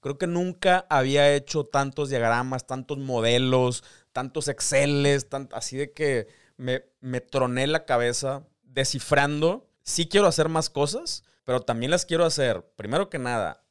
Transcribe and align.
creo 0.00 0.18
que 0.18 0.26
nunca 0.26 0.86
había 0.88 1.34
hecho 1.34 1.64
tantos 1.64 2.10
diagramas, 2.10 2.66
tantos 2.66 2.98
modelos, 2.98 3.84
tantos 4.12 4.48
Exceles, 4.48 5.26
así 5.52 5.76
de 5.76 5.92
que 5.92 6.28
me, 6.56 6.84
me 7.00 7.20
troné 7.20 7.66
la 7.66 7.84
cabeza 7.84 8.46
descifrando. 8.62 9.68
Sí 9.82 10.08
quiero 10.08 10.26
hacer 10.26 10.48
más 10.48 10.70
cosas, 10.70 11.24
pero 11.44 11.60
también 11.62 11.90
las 11.90 12.04
quiero 12.04 12.24
hacer, 12.24 12.64
primero 12.76 13.08
que 13.08 13.18
nada, 13.18 13.64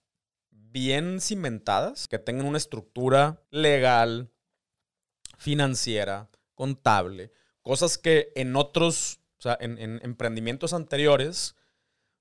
bien 0.49 1.21
cimentadas, 1.21 2.07
que 2.07 2.19
tengan 2.19 2.47
una 2.47 2.57
estructura 2.57 3.41
legal, 3.51 4.31
financiera, 5.37 6.29
contable, 6.55 7.31
cosas 7.61 7.97
que 7.97 8.31
en 8.35 8.55
otros, 8.55 9.19
o 9.37 9.41
sea, 9.41 9.57
en, 9.59 9.77
emprendimientos 10.03 10.73
anteriores 10.73 11.55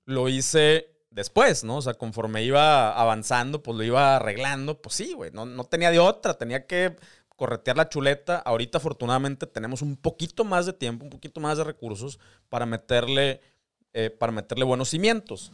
lo 0.05 0.29
hice 0.29 0.96
después, 1.09 1.63
¿no? 1.63 1.77
O 1.77 1.81
sea, 1.81 1.93
conforme 1.95 2.43
iba 2.43 2.91
avanzando, 2.91 3.63
pues 3.63 3.77
lo 3.77 3.83
iba 3.83 4.15
arreglando, 4.17 4.81
pues 4.81 4.95
sí, 4.95 5.13
güey, 5.13 5.31
no, 5.31 5.45
no 5.45 5.63
tenía 5.63 5.91
de 5.91 5.99
otra, 5.99 6.37
tenía 6.37 6.65
que 6.67 6.95
corretear 7.35 7.77
la 7.77 7.89
chuleta. 7.89 8.37
Ahorita 8.37 8.77
afortunadamente 8.79 9.47
tenemos 9.47 9.81
un 9.81 9.95
poquito 9.97 10.43
más 10.43 10.65
de 10.65 10.73
tiempo, 10.73 11.03
un 11.03 11.09
poquito 11.09 11.39
más 11.39 11.57
de 11.57 11.63
recursos 11.63 12.19
para 12.49 12.65
meterle, 12.65 13.41
eh, 13.93 14.09
para 14.09 14.31
meterle 14.31 14.65
buenos 14.65 14.89
cimientos. 14.89 15.51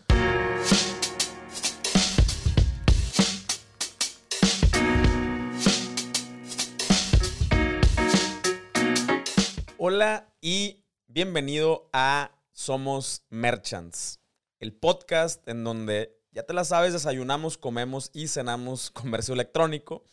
Hola 9.85 10.33
y 10.39 10.85
bienvenido 11.07 11.89
a 11.91 12.31
Somos 12.53 13.25
Merchants, 13.29 14.21
el 14.63 14.71
podcast 14.71 15.45
en 15.49 15.65
donde, 15.65 16.17
ya 16.31 16.43
te 16.43 16.53
la 16.53 16.63
sabes, 16.63 16.93
desayunamos, 16.93 17.57
comemos 17.57 18.09
y 18.13 18.29
cenamos 18.29 18.91
comercio 18.91 19.33
electrónico. 19.33 20.05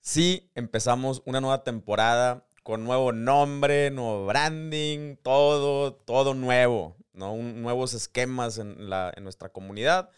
Sí, 0.00 0.50
empezamos 0.54 1.20
una 1.26 1.40
nueva 1.40 1.64
temporada 1.64 2.46
con 2.62 2.84
nuevo 2.84 3.12
nombre, 3.12 3.90
nuevo 3.90 4.26
branding, 4.26 5.16
todo, 5.16 5.94
todo 5.94 6.32
nuevo, 6.34 6.96
¿no? 7.12 7.34
nuevos 7.36 7.92
esquemas 7.92 8.58
en, 8.58 8.88
la, 8.88 9.12
en 9.16 9.24
nuestra 9.24 9.48
comunidad. 9.48 10.10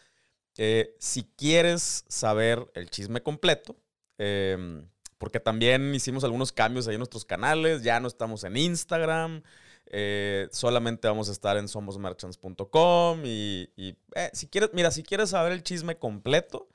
Eh, 0.59 0.95
si 0.99 1.25
quieres 1.25 2.05
saber 2.07 2.71
el 2.75 2.91
chisme 2.91 3.23
completo, 3.23 3.77
eh, 4.19 4.85
porque 5.17 5.41
también 5.41 5.95
hicimos 5.95 6.23
algunos 6.23 6.53
cambios 6.53 6.87
ahí 6.87 6.97
en 6.97 7.01
nuestros 7.01 7.25
canales, 7.25 7.83
ya 7.83 7.99
no 7.99 8.09
estamos 8.09 8.45
en 8.45 8.59
Instagram, 8.59 9.43
eh, 9.87 10.49
solamente 10.51 11.07
vamos 11.09 11.29
a 11.29 11.33
estar 11.33 11.57
en 11.57 11.69
somosmerchants.com 11.69 13.23
y, 13.25 13.71
eh, 13.77 14.31
si 14.33 14.49
quieres, 14.49 14.71
mira, 14.73 14.91
si 14.91 15.03
quieres 15.03 15.31
saber 15.31 15.53
el 15.53 15.63
chisme 15.63 15.99
completo, 15.99 16.69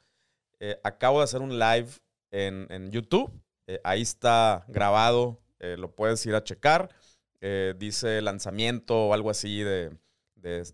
eh, 0.60 0.80
acabo 0.84 1.20
de 1.20 1.24
hacer 1.24 1.42
un 1.42 1.58
live 1.58 1.90
en, 2.32 2.92
YouTube, 2.92 3.32
ahí 3.84 4.02
está 4.02 4.66
grabado, 4.68 5.42
lo 5.60 5.96
puedes 5.96 6.24
ir 6.26 6.36
a 6.36 6.44
checar, 6.44 6.90
dice 7.78 8.22
lanzamiento 8.22 9.08
o 9.08 9.14
algo 9.14 9.32
así 9.32 9.64
de, 9.64 9.98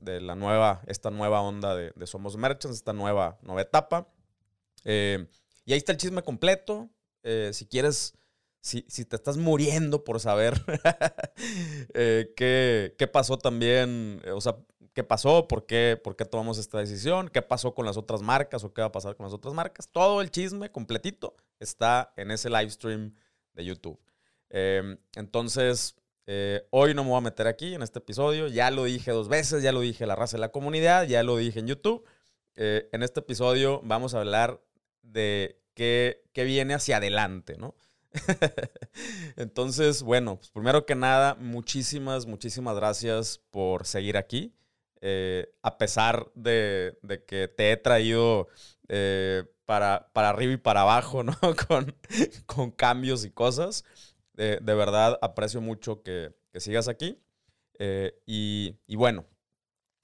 la 0.01 0.35
nueva, 0.35 0.81
esta 0.87 1.11
nueva 1.11 1.41
onda 1.41 1.75
de, 1.75 2.07
Somos 2.07 2.35
Merchants, 2.35 2.77
esta 2.77 2.93
nueva, 2.93 3.37
nueva 3.41 3.61
etapa. 3.61 4.07
y 4.83 4.91
ahí 4.91 5.77
está 5.77 5.93
el 5.93 5.97
chisme 5.97 6.23
completo. 6.23 6.89
Si 7.51 7.65
quieres, 7.65 8.13
si, 8.65 9.05
te 9.05 9.15
estás 9.15 9.37
muriendo 9.37 10.03
por 10.03 10.19
saber 10.19 10.59
eh, 11.93 12.33
qué, 12.35 13.07
pasó 13.07 13.37
también, 13.37 14.19
eh, 14.25 14.31
o 14.31 14.41
sea, 14.41 14.57
qué 14.93 15.03
pasó, 15.03 15.47
¿Por 15.47 15.67
qué, 15.67 15.99
por 16.03 16.15
qué 16.15 16.25
tomamos 16.25 16.57
esta 16.57 16.79
decisión, 16.79 17.29
qué 17.29 17.43
pasó 17.43 17.75
con 17.75 17.85
las 17.85 17.95
otras 17.95 18.23
marcas 18.23 18.63
o 18.63 18.73
qué 18.73 18.81
va 18.81 18.87
a 18.87 18.91
pasar 18.91 19.15
con 19.15 19.25
las 19.25 19.33
otras 19.33 19.53
marcas, 19.53 19.87
todo 19.89 20.19
el 20.19 20.31
chisme 20.31 20.71
completito 20.71 21.35
está 21.59 22.11
en 22.17 22.31
ese 22.31 22.49
live 22.49 22.71
stream 22.71 23.13
de 23.53 23.65
YouTube. 23.65 23.99
Em, 24.49 24.97
entonces, 25.15 25.95
hoy 26.71 26.95
no 26.95 27.03
me 27.03 27.11
voy 27.11 27.19
a 27.19 27.21
meter 27.21 27.45
aquí 27.45 27.75
en 27.75 27.83
este 27.83 27.99
episodio. 27.99 28.47
Ya 28.47 28.71
lo 28.71 28.85
dije 28.85 29.11
dos 29.11 29.27
veces, 29.27 29.61
ya 29.61 29.73
lo 29.73 29.81
dije 29.81 30.07
la 30.07 30.15
raza 30.15 30.37
de 30.37 30.41
la 30.41 30.49
comunidad, 30.49 31.05
ya 31.05 31.21
lo 31.21 31.37
dije 31.37 31.59
en 31.59 31.67
YouTube. 31.67 32.03
en 32.55 33.03
este 33.03 33.19
episodio 33.19 33.81
vamos 33.83 34.15
a 34.15 34.21
hablar 34.21 34.59
de 35.03 35.61
que, 35.75 36.23
viene 36.33 36.73
hacia 36.73 36.97
adelante, 36.97 37.57
¿no? 37.57 37.75
Entonces, 39.35 40.03
bueno, 40.03 40.37
pues 40.37 40.49
primero 40.51 40.85
que 40.85 40.95
nada, 40.95 41.35
muchísimas, 41.35 42.25
muchísimas 42.25 42.75
gracias 42.75 43.41
por 43.51 43.85
seguir 43.85 44.17
aquí. 44.17 44.53
Eh, 45.01 45.53
a 45.61 45.77
pesar 45.77 46.31
de, 46.33 46.97
que 47.27 47.47
te 47.47 47.71
he 47.71 47.77
traído 47.77 48.47
eh, 48.87 49.43
para, 49.65 50.09
para, 50.13 50.29
arriba 50.29 50.53
y 50.53 50.57
para 50.57 50.81
abajo, 50.81 51.23
¿no? 51.23 51.35
con, 51.67 51.95
con 52.45 52.71
cambios 52.71 53.25
y 53.25 53.31
cosas. 53.31 53.83
de 54.33 54.59
verdad, 54.59 55.17
aprecio 55.21 55.61
mucho 55.61 56.01
que, 56.03 56.33
sigas 56.55 56.87
aquí. 56.87 57.19
Eh, 57.77 58.21
y, 58.25 58.95
bueno, 58.95 59.25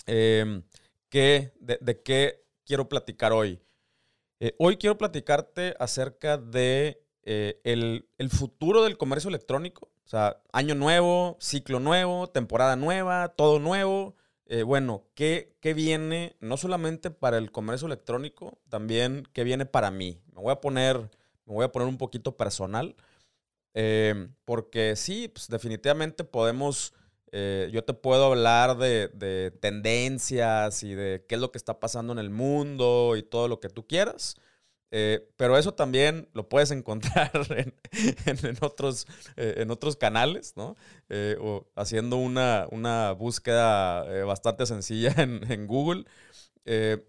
em, 0.05 0.63
¿qué, 1.09 1.53
de, 1.59 2.01
qué 2.01 2.43
quiero 2.66 2.89
platicar 2.89 3.31
hoy? 3.31 3.59
Eh, 4.39 4.55
hoy 4.57 4.78
quiero 4.78 4.97
platicarte 4.97 5.75
acerca 5.79 6.38
de 6.38 7.03
eh, 7.24 7.59
el, 7.64 8.30
futuro 8.30 8.84
del 8.84 8.98
comercio 8.98 9.30
electrónico. 9.30 9.90
O 10.06 10.09
sea, 10.09 10.42
año 10.52 10.76
nuevo, 10.76 11.38
ciclo 11.40 11.80
nuevo, 11.80 12.28
temporada 12.28 12.76
nueva, 12.76 13.30
todo 13.30 13.59
nuevo. 13.59 14.16
Eh, 14.46 14.64
bueno, 14.64 15.06
¿qué, 15.16 15.56
¿qué, 15.62 15.74
viene 15.74 16.36
no 16.40 16.58
solamente 16.58 17.12
para 17.12 17.38
el 17.38 17.52
comercio 17.52 17.88
electrónico, 17.88 18.59
también 18.70 19.28
qué 19.34 19.44
viene 19.44 19.66
para 19.66 19.92
mí? 19.92 20.22
Me 20.34 20.42
voy 20.42 20.52
a 20.52 20.59
poner, 20.59 20.98
me 21.46 21.54
voy 21.54 21.64
a 21.64 21.72
poner 21.72 21.88
un 21.88 21.98
poquito 21.98 22.36
personal. 22.36 22.96
porque 24.46 24.96
sí, 24.98 25.30
pues 25.30 25.48
definitivamente 25.48 26.24
podemos 26.24 26.94
eh, 27.34 27.70
yo 27.72 27.84
te 27.84 27.94
puedo 27.94 28.26
hablar 28.26 28.78
de, 28.78 29.52
tendencias 29.62 30.84
y 30.84 30.94
de 30.94 31.26
qué 31.28 31.36
es 31.36 31.42
lo 31.42 31.52
que 31.52 31.58
está 31.58 31.80
pasando 31.80 32.12
en 32.12 32.20
el 32.20 32.30
mundo 32.30 33.16
y 33.16 33.24
todo 33.24 33.48
lo 33.48 33.59
que 33.59 33.70
tú 33.70 33.88
quieras. 33.88 34.36
Eh, 34.91 35.29
pero 35.38 35.57
eso 35.57 35.74
también 35.74 36.28
lo 36.34 36.50
puedes 36.50 36.72
encontrar 36.72 37.31
en, 38.25 38.57
otros, 38.62 39.07
eh, 39.38 39.56
en 39.57 39.72
otros 39.72 39.96
canales, 39.96 40.53
¿no? 40.57 40.75
o 41.40 41.66
haciendo 41.75 42.18
una, 42.18 43.12
búsqueda 43.13 44.25
bastante 44.25 44.66
sencilla 44.66 45.13
en, 45.18 45.68
Google. 45.68 46.06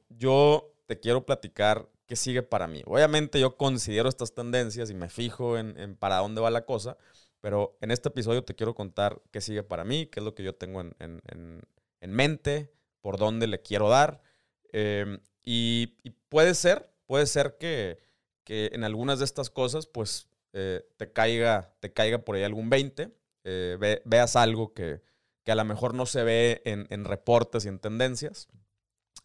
yo 0.09 0.73
te 0.87 1.01
quiero 1.01 1.27
platicar 1.27 1.89
qué 2.07 2.17
sigue 2.17 2.43
para 2.43 2.69
mí. 2.69 2.83
Obviamente 2.87 3.41
yo 3.41 3.57
considero 3.57 4.09
estas 4.09 4.35
tendencias 4.35 4.91
y 4.91 4.95
me 4.95 5.09
fijo 5.09 5.59
en 5.59 5.97
para 5.97 6.19
dónde 6.19 6.41
va 6.41 6.51
la 6.51 6.65
cosa, 6.65 6.97
pero 7.43 7.77
en 7.81 7.91
este 7.91 8.09
episodio 8.09 8.45
te 8.45 8.55
quiero 8.55 8.73
contar 8.73 9.21
qué 9.33 9.41
sigue 9.41 9.65
para 9.65 9.85
mí, 9.85 10.07
qué 10.07 10.21
es 10.21 10.25
lo 10.25 10.35
que 10.35 10.45
yo 10.45 10.55
tengo 10.55 10.81
en, 10.81 11.63
mente, 12.01 12.73
por 13.01 13.19
dónde 13.19 13.49
le 13.49 13.61
quiero 13.61 13.89
dar. 13.89 14.23
Em, 14.73 15.19
y, 15.43 15.89
puede 16.29 16.55
ser, 16.55 16.89
puede 17.13 17.27
ser 17.27 17.59
que, 17.59 17.99
en 18.47 18.85
algunas 18.85 19.19
de 19.19 19.27
estas 19.27 19.51
cosas, 19.51 19.87
pues 19.87 20.31
eh, 20.55 20.83
te, 20.97 21.13
caiga, 21.13 21.75
te 21.81 21.93
caiga 21.93 22.25
por 22.25 22.37
ahí 22.37 22.43
algún 22.43 22.71
20, 22.71 23.15
eh, 23.45 24.01
veas 24.07 24.35
algo 24.35 24.73
que, 24.73 25.03
a 25.47 25.55
lo 25.55 25.63
mejor 25.67 25.93
no 25.93 26.07
se 26.07 26.23
ve 26.23 26.63
en, 26.65 27.05
reportes 27.05 27.67
y 27.67 27.69
en 27.69 27.81
tendencias. 27.81 28.49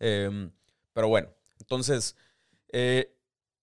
Em, 0.01 0.51
pero 0.91 1.07
bueno, 1.07 1.29
entonces, 1.61 2.17
eh, 2.73 3.15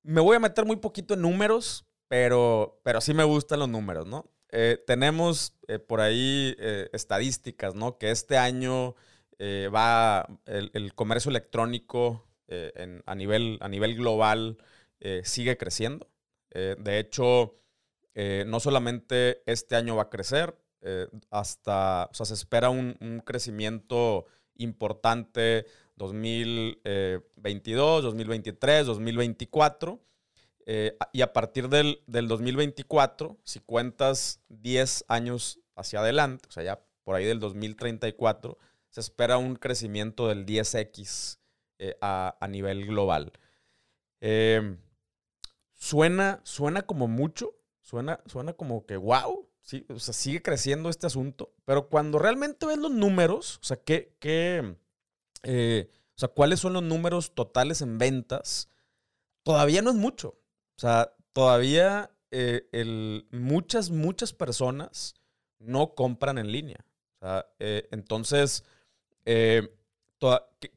me 0.02 0.22
voy 0.22 0.36
a 0.36 0.40
meter 0.40 0.64
muy 0.64 0.76
poquito 0.76 1.12
en 1.12 1.20
números, 1.20 1.84
pero, 2.08 2.80
pero 2.82 3.02
sí 3.02 3.12
me 3.12 3.24
gustan 3.24 3.58
los 3.58 3.68
números, 3.68 4.06
¿no? 4.06 4.30
Tenemos 4.86 5.52
por 5.86 6.00
ahí 6.00 6.56
estadísticas, 6.94 7.74
¿no? 7.74 7.98
Que 7.98 8.10
este 8.10 8.38
año 8.38 8.94
va 9.38 10.26
el, 10.46 10.94
comercio 10.94 11.28
electrónico 11.28 12.23
a, 13.06 13.14
nivel, 13.14 13.58
a 13.60 13.68
nivel 13.68 13.96
global 13.96 14.58
sigue 15.22 15.56
creciendo. 15.56 16.10
de 16.50 16.98
hecho, 16.98 17.58
no 18.14 18.60
solamente 18.60 19.42
este 19.46 19.76
año 19.76 19.96
va 19.96 20.02
a 20.02 20.10
crecer, 20.10 20.54
hasta, 21.30 22.08
o 22.10 22.14
sea, 22.14 22.26
se 22.26 22.34
espera 22.34 22.70
un, 22.70 22.96
un 23.00 23.20
crecimiento 23.20 24.26
importante 24.56 25.66
2022, 25.96 28.02
2023, 28.02 28.86
2024. 28.86 30.00
Eh, 30.66 30.96
y 31.12 31.20
a 31.20 31.32
partir 31.32 31.68
del, 31.68 32.02
2024, 32.06 33.38
si 33.44 33.60
cuentas 33.60 34.40
10 34.48 35.04
años 35.08 35.60
hacia 35.76 36.00
adelante, 36.00 36.48
o 36.48 36.52
sea, 36.52 36.62
ya 36.62 36.82
por 37.02 37.16
ahí 37.16 37.26
del 37.26 37.38
2034, 37.38 38.56
se 38.88 39.00
espera 39.00 39.36
un 39.36 39.56
crecimiento 39.56 40.28
del 40.28 40.46
10x 40.46 41.38
eh, 41.88 41.96
a, 42.00 42.46
nivel 42.48 42.86
global. 42.86 43.32
Em, 44.20 44.78
suena, 45.72 46.40
suena 46.44 46.82
como 46.82 47.08
mucho, 47.08 47.54
suena, 47.80 48.20
suena 48.26 48.54
como 48.54 48.86
que 48.86 48.96
wow, 48.96 49.48
sí, 49.60 49.84
o 49.88 49.98
sea, 49.98 50.14
sigue 50.14 50.42
creciendo 50.42 50.88
este 50.88 51.06
asunto, 51.06 51.52
pero 51.64 51.88
cuando 51.88 52.18
realmente 52.18 52.66
ves 52.66 52.78
los 52.78 52.90
números, 52.90 53.58
o 53.60 53.64
sea, 53.64 53.76
¿qué, 53.76 54.16
qué, 54.18 54.76
eh, 55.42 55.90
o 56.16 56.18
sea, 56.18 56.28
cuáles 56.28 56.60
son 56.60 56.72
los 56.72 56.82
números 56.82 57.34
totales 57.34 57.82
en 57.82 57.98
ventas, 57.98 58.68
todavía 59.42 59.82
no 59.82 59.90
es 59.90 59.96
mucho. 59.96 60.28
O 60.76 60.80
sea, 60.80 61.14
todavía 61.32 62.10
eh, 62.30 63.24
muchas, 63.30 63.90
muchas 63.90 64.32
personas 64.32 65.14
no 65.58 65.94
compran 65.94 66.38
en 66.38 66.50
línea. 66.50 66.84
Eh, 67.58 67.88
entonces, 67.90 68.64
eh, 69.24 69.68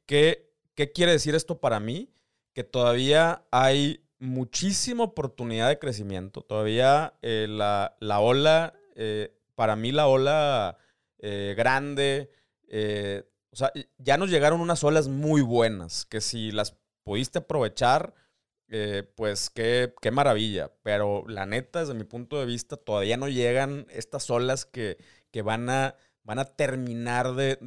¿qué, 0.06 0.47
¿qué 0.78 0.94
quiere 0.94 1.12
decir 1.12 1.36
esto 1.36 1.60
para 1.60 1.82
mí? 1.82 2.10
Que 2.54 2.64
todavía 2.64 3.44
hay 3.52 4.06
muchísima 4.20 5.04
oportunidad 5.04 5.68
de 5.68 5.80
crecimiento. 5.80 6.42
Todavía 6.42 7.16
la, 7.22 7.98
la, 8.00 8.20
ola, 8.22 8.74
para 9.56 9.76
mí 9.76 9.92
la 9.92 10.08
ola 10.08 10.78
grande, 11.20 12.32
o 13.52 13.56
sea, 13.56 13.74
ya 13.98 14.18
nos 14.18 14.30
llegaron 14.30 14.62
unas 14.62 14.84
olas 14.84 15.08
muy 15.08 15.42
buenas, 15.42 16.06
que 16.06 16.22
si 16.22 16.52
las 16.52 16.78
pudiste 17.04 17.40
aprovechar, 17.40 18.14
eh, 18.70 19.10
pues 19.16 19.50
qué, 19.50 19.94
qué, 20.02 20.12
maravilla. 20.12 20.72
Pero 20.84 21.24
la 21.28 21.46
neta, 21.46 21.80
desde 21.80 21.94
mi 21.94 22.04
punto 22.04 22.40
de 22.40 22.46
vista, 22.46 22.76
todavía 22.76 23.16
no 23.16 23.30
llegan 23.30 23.88
estas 23.90 24.30
olas 24.30 24.66
que, 24.66 24.98
que 25.32 25.42
van, 25.42 25.70
a, 25.70 25.96
van 26.28 26.40
a 26.40 26.46
terminar 26.46 27.36
de, 27.36 27.58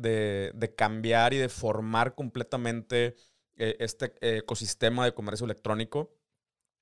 de, 0.55 0.75
cambiar 0.75 1.33
y 1.33 1.39
de 1.39 1.49
formar 1.49 2.15
completamente 2.15 3.17
eh, 3.57 3.77
este 3.81 4.13
ecosistema 4.21 5.07
de 5.07 5.15
comercio 5.15 5.47
electrónico. 5.47 6.15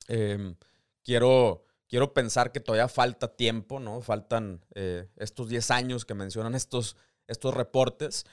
Em, 0.08 0.56
quiero, 1.04 1.62
quiero 1.86 2.12
pensar 2.12 2.50
que 2.50 2.58
todavía 2.58 2.88
falta 2.88 3.36
tiempo, 3.36 3.78
¿no? 3.78 4.00
Faltan 4.00 4.66
eh, 4.74 5.06
estos 5.18 5.48
10 5.48 5.70
años 5.70 6.04
que 6.04 6.14
mencionan 6.14 6.56
estos, 6.56 6.96
estos 7.28 7.54
reportes. 7.54 8.26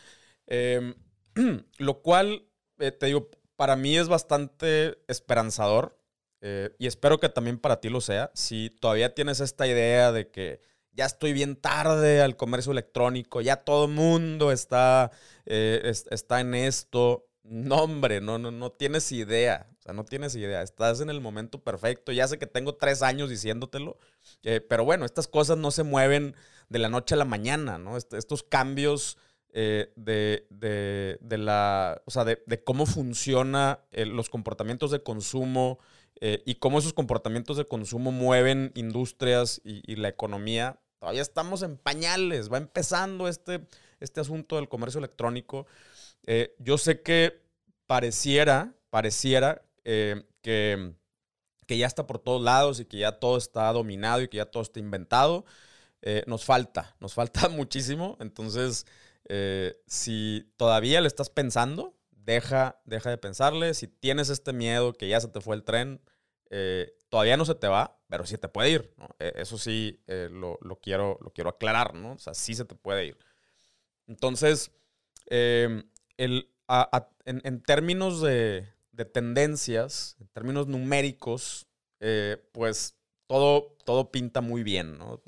Em, 0.48 0.96
lo 1.78 2.02
cual, 2.02 2.48
te 2.78 3.06
digo, 3.06 3.30
para 3.56 3.76
mí 3.76 3.96
es 3.96 4.08
bastante 4.08 4.98
esperanzador 5.08 6.00
eh, 6.42 6.76
y 6.80 6.88
espero 6.88 7.20
que 7.20 7.30
también 7.30 7.60
para 7.60 7.80
ti 7.80 7.90
lo 7.90 8.02
sea. 8.02 8.32
Si 8.34 8.72
todavía 8.72 9.14
tienes 9.14 9.40
esta 9.40 9.68
idea 9.68 10.12
de 10.12 10.32
que 10.32 10.62
ya 10.96 11.06
estoy 11.06 11.34
bien 11.34 11.56
tarde 11.56 12.22
al 12.22 12.36
comercio 12.36 12.72
electrónico, 12.72 13.42
ya 13.42 13.58
todo 13.58 13.86
el 13.86 13.92
mundo 13.92 14.52
está, 14.52 15.12
eh, 15.46 15.82
está 16.12 16.40
en 16.42 16.56
esto. 16.56 17.28
No, 17.44 17.84
hombre, 17.84 18.22
no, 18.22 18.40
no, 18.40 18.50
no 18.50 18.72
tienes 18.72 19.12
idea. 19.12 19.68
O 19.80 19.82
sea, 19.84 19.94
no 19.94 20.04
tienes 20.04 20.36
idea. 20.36 20.64
Estás 20.64 21.00
en 21.00 21.12
el 21.12 21.22
momento 21.22 21.64
perfecto. 21.64 22.12
Ya 22.12 22.28
sé 22.28 22.40
que 22.40 22.48
tengo 22.48 22.74
tres 22.74 23.04
años 23.04 23.30
diciéndotelo. 23.30 24.00
Eh, 24.42 24.60
pero 24.62 24.84
bueno, 24.84 25.06
estas 25.06 25.28
cosas 25.28 25.60
no 25.60 25.70
se 25.70 25.84
mueven 25.84 26.36
de 26.70 26.80
la 26.80 26.90
noche 26.90 27.14
a 27.14 27.18
la 27.18 27.26
mañana, 27.26 27.78
¿no? 27.78 27.96
estos 27.96 28.42
cambios 28.42 29.20
eh, 29.54 29.94
de, 29.96 30.48
de, 30.50 31.38
la, 31.38 32.02
o 32.06 32.12
sea, 32.12 32.26
de, 32.26 32.64
cómo 32.64 32.88
funcionan 32.88 33.78
eh, 33.92 34.06
los 34.06 34.30
comportamientos 34.30 34.90
de 34.90 35.04
consumo 35.04 35.80
y 36.20 36.56
cómo 36.56 36.80
esos 36.80 36.94
comportamientos 36.94 37.58
de 37.58 37.66
consumo 37.66 38.12
mueven 38.12 38.72
industrias 38.74 39.62
y, 39.66 39.98
la 39.98 40.08
economía. 40.08 40.80
Todavía 41.06 41.22
estamos 41.22 41.62
en 41.62 41.78
pañales, 41.78 42.52
va 42.52 42.58
empezando 42.58 43.28
este, 43.28 43.64
este 44.00 44.22
asunto 44.22 44.56
del 44.56 44.68
comercio 44.68 44.98
electrónico. 44.98 45.68
yo 46.58 46.80
sé 46.80 47.04
que 47.04 47.44
pareciera, 47.86 48.74
pareciera 48.90 49.62
que, 49.84 50.96
que 51.68 51.78
ya 51.78 51.86
está 51.86 52.08
por 52.08 52.18
todos 52.18 52.42
lados 52.42 52.80
y 52.80 52.86
que 52.86 52.98
ya 52.98 53.20
todo 53.20 53.38
está 53.38 53.72
dominado 53.72 54.24
y 54.24 54.30
que 54.30 54.38
ya 54.38 54.48
todo 54.48 54.64
está 54.64 54.80
inventado. 54.80 55.46
nos 56.26 56.44
falta, 56.44 56.96
nos 57.00 57.14
falta 57.14 57.50
muchísimo. 57.50 58.18
Entonces, 58.20 58.88
eh, 59.26 59.80
si 59.86 60.52
todavía 60.58 61.02
le 61.02 61.08
estás 61.08 61.30
pensando, 61.30 61.96
deja, 62.14 62.82
deja 62.84 63.12
de 63.12 63.20
pensarle. 63.20 63.76
Si 63.76 63.88
tienes 63.88 64.30
este 64.30 64.54
miedo 64.54 64.94
que 64.94 65.08
ya 65.08 65.22
se 65.22 65.28
te 65.28 65.40
fue 65.40 65.56
el 65.56 65.64
tren, 65.64 66.02
eh, 66.50 66.98
todavía 67.10 67.38
no 67.38 67.46
se 67.46 67.56
te 67.56 67.68
va, 67.68 68.00
pero 68.08 68.26
sí 68.26 68.38
te 68.38 68.48
puede 68.48 68.72
ir. 68.72 68.94
E, 69.20 69.34
eso 69.38 69.58
sí 69.58 70.04
eh, 70.08 70.30
lo, 70.32 70.58
quiero, 70.82 71.18
lo 71.22 71.32
quiero 71.32 71.50
aclarar, 71.50 71.94
¿no? 71.94 72.14
O 72.14 72.18
sea, 72.18 72.34
sí 72.34 72.56
se 72.56 72.66
te 72.66 72.76
puede 72.76 73.08
ir. 73.08 73.18
Entonces, 74.08 74.72
em, 75.28 75.84
el, 76.18 76.52
en, 77.26 77.64
términos 77.64 78.22
de, 78.22 78.68
tendencias, 79.14 80.16
en 80.20 80.28
términos 80.30 80.68
numéricos, 80.68 81.68
pues 82.52 82.96
todo, 83.28 83.76
todo 83.84 84.12
pinta 84.12 84.42
muy 84.42 84.64
bien, 84.64 84.98
¿no? 84.98 85.22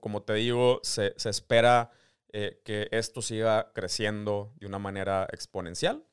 como 0.00 0.22
te 0.22 0.34
digo, 0.34 0.80
se, 0.82 1.12
se 1.18 1.28
espera 1.28 1.90
eh, 2.36 2.60
que 2.64 2.88
esto 2.90 3.22
siga 3.22 3.70
creciendo 3.72 4.52
de 4.56 4.66
una 4.66 4.80
manera 4.80 5.28
exponencial. 5.30 6.04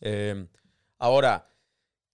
Em, 0.00 0.48
ahora, 0.96 1.50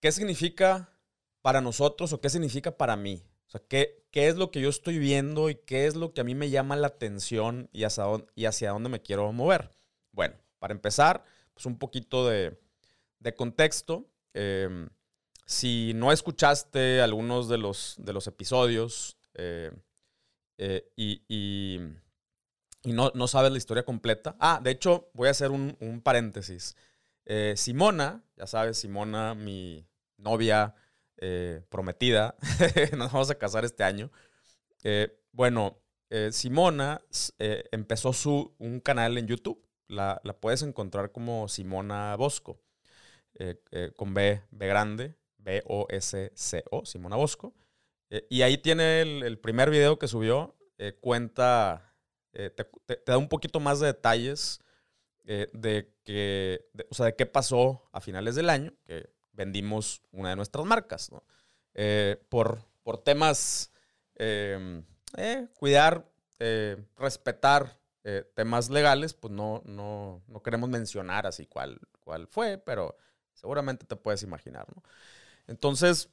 ¿qué 0.02 0.12
significa 0.12 0.93
para 1.40 1.62
nosotros 1.62 2.12
o 2.12 2.20
qué 2.20 2.28
significa 2.28 2.76
para 2.76 2.96
mí? 2.96 3.22
O 3.46 3.50
sea, 3.50 3.62
¿qué, 3.66 4.04
¿qué, 4.10 4.28
es 4.28 4.37
lo 4.37 4.50
que 4.50 4.60
yo 4.60 4.69
estoy 4.69 4.99
viendo 4.99 5.49
y 5.49 5.54
qué 5.54 5.87
es 5.87 5.94
lo 5.96 6.12
que 6.12 6.20
a 6.20 6.25
mí 6.25 6.34
me 6.34 6.50
llama 6.50 6.76
la 6.76 6.88
atención 6.88 7.70
y 7.72 7.84
hacia 7.84 8.04
dónde, 8.04 8.26
y 8.34 8.46
hacia 8.46 8.72
dónde 8.72 8.88
me 8.88 9.00
quiero 9.00 9.32
mover? 9.32 9.70
Bueno, 10.10 10.34
para 10.58 10.75
empezar, 10.75 11.25
pues 11.54 11.66
un 11.66 11.78
poquito 11.78 12.28
de, 12.28 12.60
de 13.20 13.34
contexto. 13.34 14.08
Em, 14.34 14.90
si 15.46 15.93
no 15.94 16.10
escuchaste 16.12 17.00
algunos 17.00 17.49
de 17.49 17.58
los, 17.58 17.94
de 17.99 18.12
los 18.12 18.26
episodios 18.26 19.16
eh, 19.34 19.70
eh, 20.58 20.90
y, 20.96 21.22
y 21.28 22.93
no, 22.93 23.12
no, 23.14 23.28
sabes 23.28 23.52
la 23.52 23.58
historia 23.58 23.84
completa. 23.84 24.34
Ah, 24.40 24.60
de 24.62 24.72
hecho, 24.72 25.10
voy 25.14 25.28
a 25.28 25.32
hacer 25.32 25.50
un, 25.50 26.00
paréntesis. 26.02 26.76
Eh, 27.25 27.54
Simona, 27.56 28.25
ya 28.37 28.46
sabes, 28.46 28.78
Simona, 28.78 29.34
mi 29.34 29.87
novia 30.23 30.75
eh, 31.19 31.63
prometida, 31.69 32.37
nos 32.97 33.13
vamos 33.13 33.31
a 33.31 33.37
casar 33.37 33.65
este 33.65 33.85
año. 33.85 34.11
Eh, 34.85 35.19
bueno, 35.33 35.79
Simona 36.31 37.01
empezó 37.39 38.13
su, 38.13 38.55
un 38.59 38.81
canal 38.81 39.17
en 39.17 39.27
YouTube. 39.27 39.67
La, 39.89 40.21
la 40.25 40.35
puedes 40.35 40.63
encontrar 40.63 41.11
como 41.11 41.49
Simona 41.49 42.15
Bosco, 42.17 42.61
con 43.97 44.13
B, 44.13 44.43
B 44.51 44.67
grande, 44.67 45.17
B-O-S-C-O, 45.39 46.85
Simona 46.85 47.17
Bosco. 47.17 47.55
y 48.29 48.43
ahí 48.43 48.59
tiene 48.59 49.01
el, 49.01 49.23
el, 49.23 49.39
primer 49.39 49.71
video 49.71 49.99
que 49.99 50.07
subió, 50.07 50.55
cuenta 51.01 51.93
eh, 52.35 52.51
te, 52.51 52.67
da 53.07 53.19
un 53.19 53.29
poquito 53.29 53.61
más 53.61 53.81
de 53.81 53.89
detalles 53.89 54.61
eh, 55.25 55.49
de, 55.53 55.93
que, 56.03 56.67
o 56.91 56.95
sea, 56.95 57.07
de 57.07 57.17
qué 57.17 57.27
pasó 57.27 57.89
a 57.93 58.01
finales 58.01 58.35
del 58.35 58.49
año, 58.49 58.73
que 58.87 59.11
vendimos 59.32 60.02
una 60.11 60.31
de 60.31 60.37
nuestras 60.37 60.64
marcas, 60.67 61.11
eh, 61.75 62.23
por, 62.29 62.64
por 62.83 62.99
temas, 62.99 63.73
em, 64.14 64.85
cuidar, 65.54 66.09
respetar 66.97 67.78
temas 68.35 68.68
legales, 68.68 69.14
pues 69.14 69.33
no, 69.33 69.62
no, 69.64 70.25
no, 70.26 70.42
queremos 70.42 70.68
mencionar 70.68 71.25
así 71.25 71.47
cuál, 71.47 71.78
cuál 72.00 72.26
fue, 72.26 72.59
pero 72.59 72.97
seguramente 73.33 73.87
te 73.87 73.95
puedes 73.95 74.25
imaginar, 74.25 74.66
¿no? 74.75 74.83
Entonces, 75.47 76.09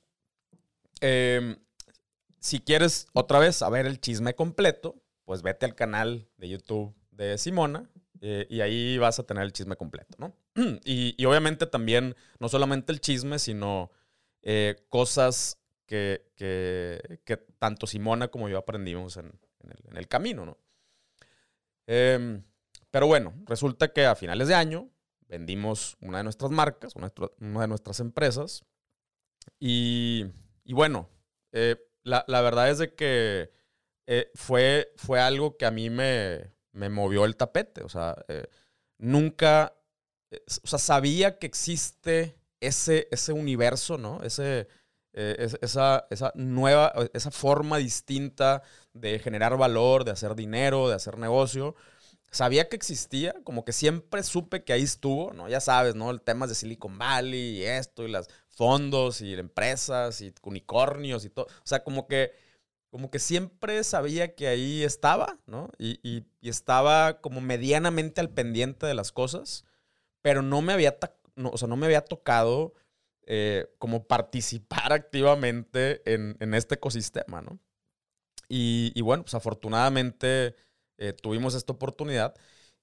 em, 1.02 1.58
si 2.40 2.60
quieres 2.60 3.08
otra 3.14 3.40
vez 3.40 3.58
saber 3.58 3.86
el 3.86 4.00
chisme 4.00 4.34
completo, 4.34 5.02
pues 5.26 5.42
vete 5.42 5.66
al 5.66 5.76
canal 5.76 6.28
de 6.38 6.50
YouTube 6.50 6.96
de 7.12 7.38
Simona 7.38 7.90
eh, 8.22 8.48
y 8.50 8.62
ahí 8.62 8.98
vas 8.98 9.20
a 9.20 9.24
tener 9.24 9.44
el 9.44 9.54
chisme 9.54 9.76
completo, 9.76 10.16
¿no? 10.18 10.34
Y, 10.86 11.26
obviamente 11.26 11.66
también, 11.66 12.16
no 12.40 12.50
solamente 12.50 12.92
el 12.92 13.02
chisme, 13.02 13.40
sino 13.40 13.92
eh, 14.42 14.86
cosas 14.90 15.60
que, 15.86 16.26
tanto 17.58 17.88
Simona 17.88 18.28
como 18.28 18.48
yo 18.50 18.58
aprendimos 18.58 19.18
en, 19.18 19.32
el, 19.94 20.08
camino, 20.08 20.46
¿no? 20.46 20.58
Em, 21.88 22.44
pero 22.92 23.08
bueno, 23.08 23.34
resulta 23.46 23.92
que 23.92 24.06
a 24.06 24.16
finales 24.16 24.48
de 24.48 24.56
año 24.56 24.90
vendimos 25.28 25.98
una 26.02 26.20
de 26.20 26.24
nuestras 26.24 26.52
marcas, 26.52 26.96
una, 26.96 27.12
de 27.40 27.68
nuestras 27.68 28.00
empresas. 28.00 28.64
Y, 29.60 30.26
bueno, 30.66 31.10
eh, 31.52 31.78
la, 32.04 32.24
verdad 32.42 32.70
es 32.70 32.78
de 32.78 32.94
que 32.94 33.52
eh, 34.08 34.32
fue, 34.36 34.94
fue 34.96 35.20
algo 35.20 35.58
que 35.58 35.66
a 35.66 35.72
mí 35.72 35.90
me, 35.90 36.52
me 36.72 36.90
movió 36.90 37.26
el 37.26 37.36
tapete. 37.36 37.84
O 37.84 37.90
sea, 37.90 38.16
nunca, 38.98 39.79
o 40.64 40.68
sea, 40.68 40.80
sabía 40.80 41.38
que 41.40 41.48
existe 41.48 42.36
ese, 42.60 43.08
ese 43.12 43.34
universo, 43.34 43.98
¿no? 43.98 44.22
Ese, 44.24 44.68
esa, 45.14 46.06
esa 46.10 46.32
nueva, 46.36 46.94
esa 47.14 47.32
forma 47.32 47.78
distinta 47.78 48.62
de 48.94 49.20
generar 49.20 49.58
valor, 49.58 50.04
de 50.04 50.12
hacer 50.12 50.36
dinero, 50.36 50.90
de 50.90 50.96
hacer 50.96 51.18
negocio. 51.18 51.76
Sabía 52.32 52.70
que 52.70 52.76
existía, 52.76 53.36
como 53.44 53.66
que 53.66 53.74
siempre 53.74 54.22
supe 54.24 54.64
que 54.64 54.74
ahí 54.74 54.84
estuvo, 54.84 55.34
¿no? 55.34 55.50
Ya 55.50 55.62
sabes, 55.62 55.96
¿no? 55.96 56.12
El 56.12 56.22
tema 56.22 56.46
de 56.48 56.56
Silicon 56.56 56.98
Valley 57.00 57.58
y 57.58 57.64
esto, 57.64 58.06
y 58.06 58.12
los 58.12 58.28
fondos 58.50 59.22
y 59.22 59.34
empresas 59.34 60.22
y 60.22 60.34
unicornios 60.44 61.26
y 61.26 61.30
todo. 61.30 61.46
O 61.46 61.68
sea, 61.68 61.84
como 61.84 62.08
que 62.08 62.32
como 62.90 63.12
que 63.12 63.20
siempre 63.20 63.84
sabía 63.84 64.36
que 64.36 64.48
ahí 64.48 64.84
estaba, 64.84 65.38
¿no? 65.46 65.70
Y, 65.78 66.26
estaba 66.42 67.22
como 67.22 67.42
medianamente 67.42 68.22
al 68.22 68.32
pendiente 68.32 68.88
de 68.88 68.96
las 68.96 69.12
cosas, 69.12 69.66
pero 70.22 70.42
no 70.42 70.62
me 70.62 70.74
había, 70.74 70.98
o 71.44 71.58
sea, 71.58 71.68
no 71.68 71.76
me 71.76 71.86
había 71.86 72.02
tocado 72.02 72.74
eh, 73.32 73.68
como 73.78 74.08
participar 74.08 74.92
activamente 74.94 76.02
en, 76.12 76.54
este 76.54 76.76
ecosistema, 76.76 77.42
¿no? 77.42 77.60
Y, 78.52 79.00
bueno, 79.02 79.24
pues 79.24 79.36
afortunadamente 79.36 80.56
eh, 80.98 81.14
tuvimos 81.14 81.54
esta 81.54 81.72
oportunidad 81.72 82.34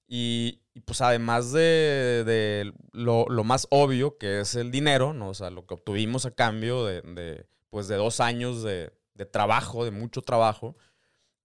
y, 0.07 0.61
pues 0.85 1.01
además 1.01 1.51
de, 1.51 2.71
lo, 2.93 3.27
más 3.43 3.67
obvio 3.69 4.17
que 4.17 4.39
es 4.39 4.55
el 4.55 4.71
dinero, 4.71 5.11
¿no? 5.13 5.29
O 5.29 5.33
sea, 5.33 5.49
lo 5.49 5.65
que 5.65 5.73
obtuvimos 5.73 6.25
a 6.25 6.31
cambio 6.31 6.85
de, 6.85 7.45
pues 7.69 7.89
de 7.89 7.95
dos 7.95 8.21
años 8.21 8.63
de, 8.63 8.93
trabajo, 9.31 9.83
de 9.83 9.91
mucho 9.91 10.21
trabajo, 10.21 10.77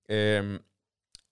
em, 0.07 0.61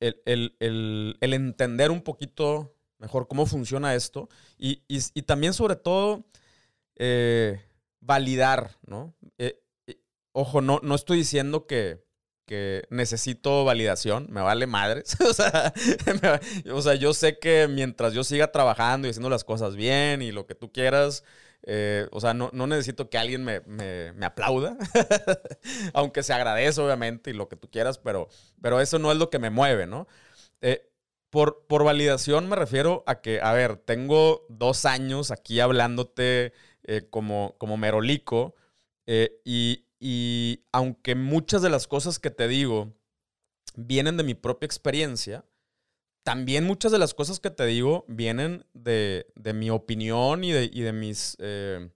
el, 0.00 1.16
entender 1.20 1.92
un 1.92 2.02
poquito 2.02 2.74
mejor 3.00 3.26
cómo 3.26 3.46
funciona 3.46 3.94
esto 3.94 4.28
y, 4.56 4.76
también 5.22 5.52
sobre 5.54 5.74
todo 5.74 6.24
eh, 6.96 7.60
validar, 8.00 8.76
¿no? 8.86 9.14
Eh, 9.38 9.60
eh, 9.86 9.98
ojo, 10.32 10.60
no, 10.60 10.80
no 10.82 10.94
estoy 10.94 11.18
diciendo 11.18 11.66
que, 11.66 12.04
que 12.50 12.84
necesito 12.90 13.64
validación, 13.64 14.26
me 14.28 14.42
vale 14.42 14.66
madres. 14.66 15.16
o, 16.74 16.82
sea, 16.82 16.94
yo 16.94 17.14
sé 17.14 17.38
que 17.38 17.68
mientras 17.68 18.12
yo 18.12 18.22
siga 18.22 18.52
trabajando 18.52 19.06
y 19.06 19.10
haciendo 19.10 19.30
las 19.30 19.44
cosas 19.44 19.76
bien 19.76 20.20
y 20.20 20.32
lo 20.32 20.46
que 20.46 20.54
tú 20.54 20.72
quieras, 20.72 21.24
eh, 21.62 22.08
o 22.10 22.20
sea, 22.20 22.34
no, 22.34 22.50
necesito 22.52 23.08
que 23.08 23.18
alguien 23.18 23.44
me, 23.44 24.24
aplauda, 24.24 24.76
aunque 25.94 26.22
se 26.22 26.32
agradece 26.32 26.80
obviamente 26.80 27.30
y 27.30 27.34
lo 27.34 27.48
que 27.48 27.56
tú 27.56 27.70
quieras, 27.70 27.98
pero, 27.98 28.28
pero 28.60 28.80
eso 28.80 28.98
no 28.98 29.12
es 29.12 29.18
lo 29.18 29.30
que 29.30 29.38
me 29.38 29.50
mueve, 29.50 29.86
¿no? 29.86 30.08
Eh, 30.60 30.89
por, 31.30 31.66
por 31.66 31.84
validación 31.84 32.48
me 32.48 32.56
refiero 32.56 33.04
a 33.06 33.20
que, 33.20 33.40
a 33.40 33.52
ver, 33.52 33.76
tengo 33.76 34.46
dos 34.48 34.84
años 34.84 35.30
aquí 35.30 35.60
hablándote 35.60 36.52
eh, 36.84 37.06
como, 37.10 37.54
como 37.58 37.76
merolico 37.76 38.54
y, 39.44 39.86
y 39.98 40.64
aunque 40.70 41.16
muchas 41.16 41.62
de 41.62 41.70
las 41.70 41.88
cosas 41.88 42.20
que 42.20 42.30
te 42.30 42.46
digo 42.46 42.92
vienen 43.76 44.16
de 44.16 44.22
mi 44.22 44.34
propia 44.34 44.66
experiencia, 44.66 45.44
también 46.22 46.64
muchas 46.64 46.92
de 46.92 46.98
las 46.98 47.14
cosas 47.14 47.40
que 47.40 47.50
te 47.50 47.66
digo 47.66 48.04
vienen 48.08 48.64
de, 48.72 49.26
mi 49.54 49.70
opinión 49.70 50.44
y 50.44 50.52
de, 50.52 50.92
mis, 50.92 51.36
eh, 51.40 51.90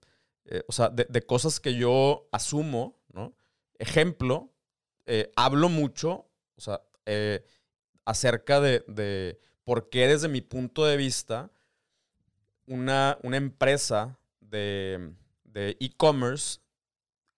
eh, 0.45 0.63
o 0.67 0.71
sea, 0.71 0.89
de, 0.89 1.21
cosas 1.21 1.59
que 1.59 1.75
yo 1.75 2.27
asumo, 2.31 2.99
¿no? 3.13 3.35
Ejemplo, 3.77 4.51
eh, 5.05 5.31
hablo 5.35 5.69
mucho, 5.69 6.27
o 6.55 6.61
sea, 6.61 6.81
acerca 8.05 8.61
de, 8.61 9.39
por 9.63 9.89
qué 9.89 10.07
desde 10.07 10.27
mi 10.27 10.41
punto 10.41 10.85
de 10.85 10.95
vista 10.97 11.51
una, 12.67 13.17
una 13.23 13.37
empresa 13.37 14.17
de 14.39 15.15
e-commerce 15.53 16.59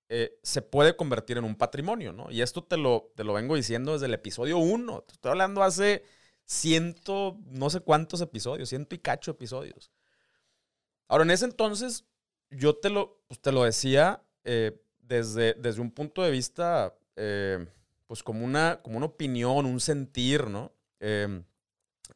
eh, 0.09 0.39
se 0.41 0.61
puede 0.61 0.95
convertir 0.95 1.37
en 1.37 1.43
un 1.43 1.55
patrimonio, 1.55 2.13
¿no? 2.13 2.31
Y 2.31 2.41
esto 2.41 2.63
te 2.63 2.77
lo, 2.77 3.11
te 3.15 3.25
lo 3.25 3.33
vengo 3.33 3.55
diciendo 3.55 3.91
desde 3.91 4.05
el 4.05 4.13
episodio 4.13 4.57
1. 4.57 5.01
Te 5.01 5.13
estoy 5.13 5.31
hablando 5.31 5.63
hace 5.63 6.05
ciento, 6.45 7.37
no 7.47 7.69
sé 7.69 7.81
cuántos 7.81 8.21
episodios, 8.21 8.69
ciento 8.69 8.95
y 8.95 8.99
cacho 8.99 9.31
episodios. 9.31 9.91
Ahora, 11.09 11.25
en 11.25 11.31
ese 11.31 11.43
entonces, 11.43 12.05
yo 12.49 12.77
te 12.77 12.89
lo, 12.89 13.19
pues, 13.27 13.41
te 13.41 13.51
lo 13.51 13.63
decía 13.63 14.23
eh, 14.45 14.81
desde, 14.99 15.55
desde 15.55 15.81
un 15.81 15.91
punto 15.91 16.21
de 16.23 16.31
vista, 16.31 16.95
eh, 17.17 17.67
pues 18.07 18.23
como 18.23 18.43
una, 18.45 18.81
como 18.81 18.97
una 18.97 19.05
opinión, 19.07 19.65
un 19.65 19.79
sentir, 19.79 20.47
¿no? 20.47 20.73
Em, 20.99 21.43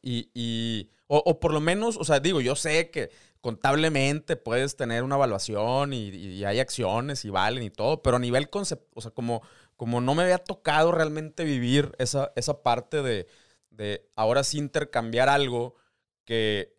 y, 0.02 0.90
o, 1.06 1.38
por 1.38 1.52
lo 1.52 1.60
menos, 1.60 1.96
o 1.98 2.04
sea, 2.04 2.18
digo, 2.20 2.40
yo 2.40 2.56
sé 2.56 2.90
que 2.90 3.10
contablemente 3.40 4.36
puedes 4.36 4.76
tener 4.76 5.04
una 5.04 5.16
evaluación 5.16 5.92
y, 5.92 6.44
hay 6.44 6.58
acciones 6.60 7.24
y 7.24 7.30
valen 7.30 7.62
y 7.62 7.70
todo, 7.70 8.02
pero 8.02 8.16
a 8.16 8.20
nivel 8.20 8.48
concepto, 8.50 8.88
o 8.94 9.00
sea, 9.00 9.10
como, 9.10 9.42
como 9.76 10.00
no 10.00 10.14
me 10.14 10.22
había 10.22 10.38
tocado 10.38 10.92
realmente 10.92 11.44
vivir 11.44 11.92
esa, 11.98 12.32
esa 12.36 12.62
parte 12.62 13.02
de, 13.02 13.26
de 13.70 14.08
ahora 14.16 14.44
sí 14.44 14.58
intercambiar 14.58 15.28
algo 15.28 15.76
que, 16.24 16.74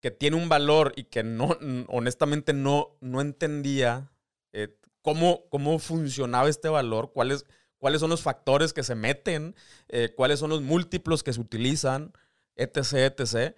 que 0.00 0.10
tiene 0.10 0.36
un 0.36 0.48
valor 0.48 0.92
y 0.96 1.04
que 1.04 1.22
no, 1.22 1.56
honestamente 1.88 2.52
no, 2.52 2.96
no 3.00 3.20
entendía 3.20 4.12
eh, 4.52 4.76
cómo, 5.00 5.44
cómo 5.48 5.78
funcionaba 5.78 6.48
este 6.48 6.68
valor, 6.68 7.12
cuáles, 7.12 7.46
cuáles 7.82 8.00
son 8.00 8.10
los 8.10 8.22
factores 8.22 8.72
que 8.72 8.84
se 8.84 8.94
meten, 8.94 9.56
eh, 9.88 10.14
cuáles 10.14 10.38
son 10.38 10.50
los 10.50 10.62
múltiplos 10.62 11.24
que 11.24 11.32
se 11.32 11.40
utilizan, 11.40 12.12
etc., 12.54 13.12
etc. 13.18 13.56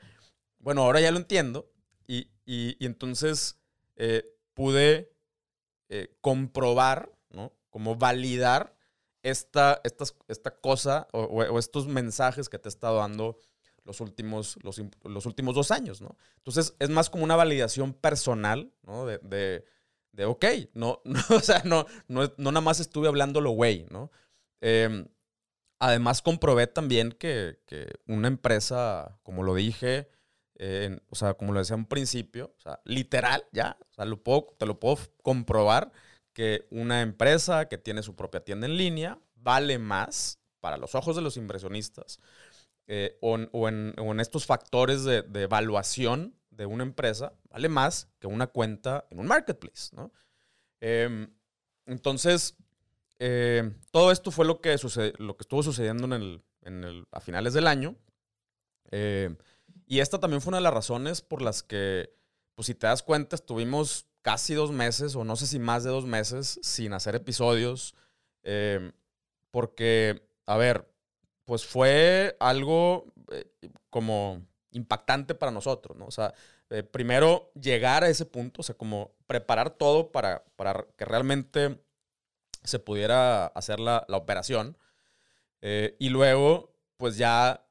Bueno, 0.60 0.80
ahora 0.80 1.02
ya 1.02 1.10
lo 1.10 1.18
entiendo 1.18 1.70
y, 2.06 2.30
y, 2.46 2.86
entonces 2.86 3.58
eh, 3.96 4.24
pude 4.54 5.12
eh, 5.90 6.16
comprobar, 6.22 7.12
¿no? 7.28 7.52
Como 7.68 7.96
validar 7.96 8.74
esta, 9.22 9.82
esta 10.28 10.58
cosa 10.58 11.06
o, 11.12 11.58
estos 11.58 11.86
mensajes 11.86 12.48
que 12.48 12.58
te 12.58 12.68
he 12.68 12.70
estado 12.70 13.00
dando 13.00 13.38
los 13.84 14.00
últimos, 14.00 14.56
los, 14.62 15.26
últimos 15.26 15.54
dos 15.54 15.70
años, 15.70 16.00
¿no? 16.00 16.16
Entonces 16.38 16.74
es 16.78 16.88
más 16.88 17.10
como 17.10 17.24
una 17.24 17.36
validación 17.36 17.92
personal, 17.92 18.72
¿no? 18.84 19.04
De 20.14 20.24
ok, 20.24 20.44
no, 20.74 21.00
no, 21.04 21.20
o 21.30 21.40
sea, 21.40 21.62
no, 21.64 21.86
no, 22.08 22.32
no 22.36 22.52
nada 22.52 22.60
más 22.60 22.80
estuve 22.80 23.08
hablando 23.08 23.40
lo 23.40 23.50
güey, 23.50 23.86
¿no? 23.90 24.10
Em, 24.60 25.06
además 25.78 26.22
comprobé 26.22 26.66
también 26.66 27.12
que, 27.12 27.60
que, 27.66 27.88
una 28.06 28.28
empresa, 28.28 29.18
como 29.22 29.42
lo 29.42 29.54
dije, 29.54 30.08
o 31.10 31.16
sea, 31.16 31.34
como 31.34 31.52
lo 31.52 31.58
decía 31.58 31.76
un 31.76 31.86
principio, 31.86 32.54
o 32.56 32.60
sea, 32.60 32.80
literal, 32.84 33.44
ya, 33.52 33.76
o 33.80 33.92
sea, 33.92 34.04
te 34.58 34.66
lo 34.66 34.80
puedo 34.80 34.98
comprobar 35.22 35.92
que 36.32 36.66
una 36.70 37.02
empresa 37.02 37.68
que 37.68 37.78
tiene 37.78 38.02
su 38.02 38.16
propia 38.16 38.44
tienda 38.44 38.66
en 38.66 38.76
línea 38.76 39.18
vale 39.36 39.78
más 39.78 40.40
para 40.60 40.76
los 40.76 40.94
ojos 40.94 41.16
de 41.16 41.22
los 41.22 41.36
inversionistas 41.36 42.18
eh, 42.86 43.16
o, 43.20 43.68
en, 43.68 44.20
estos 44.20 44.44
factores 44.44 45.04
de, 45.04 45.24
evaluación 45.34 46.34
de 46.56 46.66
una 46.66 46.84
empresa, 46.84 47.32
vale 47.50 47.68
más 47.68 48.08
que 48.18 48.26
una 48.26 48.46
cuenta 48.46 49.06
en 49.10 49.20
un 49.20 49.26
marketplace, 49.26 49.94
¿no? 49.94 50.12
Em, 50.80 51.32
entonces, 51.86 52.56
eh, 53.18 53.72
todo 53.90 54.10
esto 54.10 54.30
fue 54.30 54.44
lo 54.44 54.60
que, 54.60 54.76
lo 55.18 55.36
que 55.36 55.42
estuvo 55.42 55.62
sucediendo 55.62 56.04
en 56.04 56.12
el, 56.12 56.44
en 56.62 56.84
el, 56.84 57.06
a 57.10 57.20
finales 57.20 57.54
del 57.54 57.66
año. 57.66 57.96
Eh, 58.90 59.34
y 59.86 60.00
esta 60.00 60.18
también 60.18 60.40
fue 60.40 60.50
una 60.50 60.58
de 60.58 60.64
las 60.64 60.74
razones 60.74 61.22
por 61.22 61.42
las 61.42 61.62
que, 61.62 62.14
pues 62.54 62.66
si 62.66 62.74
te 62.74 62.86
das 62.86 63.02
cuenta, 63.02 63.36
estuvimos 63.36 64.06
casi 64.22 64.54
dos 64.54 64.72
meses, 64.72 65.16
o 65.16 65.24
no 65.24 65.36
sé 65.36 65.46
si 65.46 65.58
más 65.58 65.84
de 65.84 65.90
dos 65.90 66.06
meses, 66.06 66.58
sin 66.62 66.92
hacer 66.92 67.14
episodios. 67.14 67.94
Eh, 68.42 68.92
porque, 69.50 70.26
a 70.46 70.56
ver, 70.56 70.90
pues 71.44 71.64
fue 71.64 72.36
algo 72.40 73.12
eh, 73.30 73.50
como 73.90 74.46
impactante 74.74 75.34
para 75.34 75.52
nosotros, 75.52 75.96
¿no? 75.96 76.06
O 76.06 76.10
sea, 76.10 76.34
eh, 76.70 76.82
primero 76.82 77.50
llegar 77.54 78.04
a 78.04 78.08
ese 78.08 78.26
punto, 78.26 78.60
o 78.60 78.64
sea, 78.64 78.76
como 78.76 79.14
preparar 79.26 79.70
todo 79.70 80.12
para, 80.12 80.44
para 80.56 80.86
que 80.96 81.04
realmente 81.04 81.80
se 82.62 82.78
pudiera 82.78 83.46
hacer 83.46 83.80
la, 83.80 84.04
la 84.08 84.16
operación. 84.16 84.76
y 85.98 86.08
luego, 86.10 86.74
pues 86.98 87.16
ya 87.16 87.64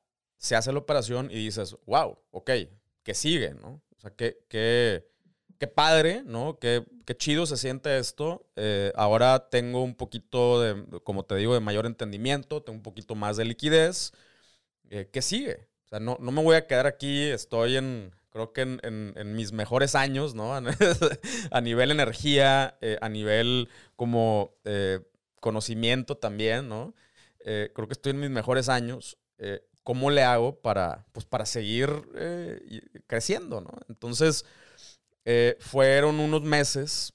se 0.44 0.56
hace 0.58 0.74
la 0.74 0.80
operación 0.80 1.30
y 1.32 1.36
dices, 1.36 1.78
wow, 1.86 2.18
ok, 2.32 2.52
¿qué 3.04 3.14
sigue? 3.14 3.54
¿no? 3.54 3.82
O 3.96 4.02
sea, 4.02 4.12
qué, 4.12 4.44
qué, 4.50 5.10
qué 5.58 5.68
padre, 5.68 6.22
¿no? 6.26 6.60
Qué, 6.60 6.86
qué, 7.06 7.16
chido 7.16 7.46
se 7.46 7.56
siente 7.56 7.98
esto. 7.98 8.46
Eh, 8.58 8.92
ahora 8.96 9.48
tengo 9.50 9.82
un 9.82 9.96
poquito 9.96 10.62
de, 10.62 11.00
como 11.04 11.24
te 11.24 11.36
digo, 11.36 11.54
de 11.54 11.62
mayor 11.62 11.86
entendimiento, 11.86 12.62
tengo 12.62 12.76
un 12.76 12.84
poquito 12.84 13.16
más 13.16 13.38
de 13.38 13.46
liquidez. 13.46 14.12
Eh, 14.90 15.10
¿Qué 15.14 15.22
sigue? 15.22 15.70
No, 16.00 16.18
no 16.20 16.32
me 16.32 16.44
voy 16.44 16.56
a 16.56 16.68
quedar 16.68 16.88
aquí, 16.88 17.24
estoy 17.24 17.78
en, 17.78 18.12
creo 18.32 18.54
que 18.54 18.62
en, 18.62 18.80
en, 18.84 19.36
mis 19.36 19.52
mejores 19.52 19.96
años, 19.96 20.36
¿no? 20.36 20.54
a 21.52 21.62
nivel 21.62 21.92
energía, 21.92 22.78
eh, 22.82 22.98
a 23.02 23.10
nivel 23.10 23.70
como 23.96 24.56
conocimiento 25.40 26.16
también, 26.16 26.70
¿no? 26.70 26.94
creo 27.40 27.88
que 27.88 27.94
estoy 27.94 28.12
en 28.12 28.22
mis 28.22 28.30
mejores 28.30 28.70
años. 28.70 29.18
¿cómo 29.84 30.10
le 30.10 30.24
hago 30.24 30.60
para, 30.62 31.06
pues, 31.12 31.26
para 31.26 31.46
seguir 31.46 31.90
eh, 32.16 32.82
creciendo? 33.08 33.62
¿no? 33.62 33.72
Entonces, 33.90 34.46
eh, 35.26 35.58
fueron 35.60 36.20
unos 36.20 36.42
meses, 36.42 37.14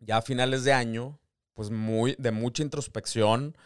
ya 0.00 0.18
a 0.18 0.22
finales 0.22 0.64
de 0.64 0.72
año, 0.72 1.18
pues 1.54 1.70
muy, 1.70 2.14
de 2.18 2.32
mucha 2.32 2.62
introspección, 2.62 3.56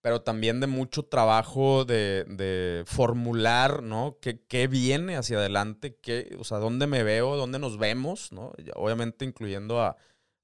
pero 0.00 0.22
también 0.22 0.60
de 0.60 0.66
mucho 0.66 1.04
trabajo 1.04 1.84
de, 1.84 2.84
formular, 2.86 3.82
¿no? 3.82 4.18
¿Qué, 4.20 4.40
¿Qué, 4.46 4.66
viene 4.68 5.16
hacia 5.16 5.38
adelante? 5.38 5.96
¿Qué, 5.96 6.36
o 6.38 6.44
sea, 6.44 6.58
¿dónde 6.58 6.86
me 6.86 7.02
veo? 7.02 7.36
¿Dónde 7.36 7.58
nos 7.58 7.78
vemos? 7.78 8.32
¿no? 8.32 8.52
Obviamente 8.76 9.24
incluyendo 9.24 9.80
a, 9.80 9.96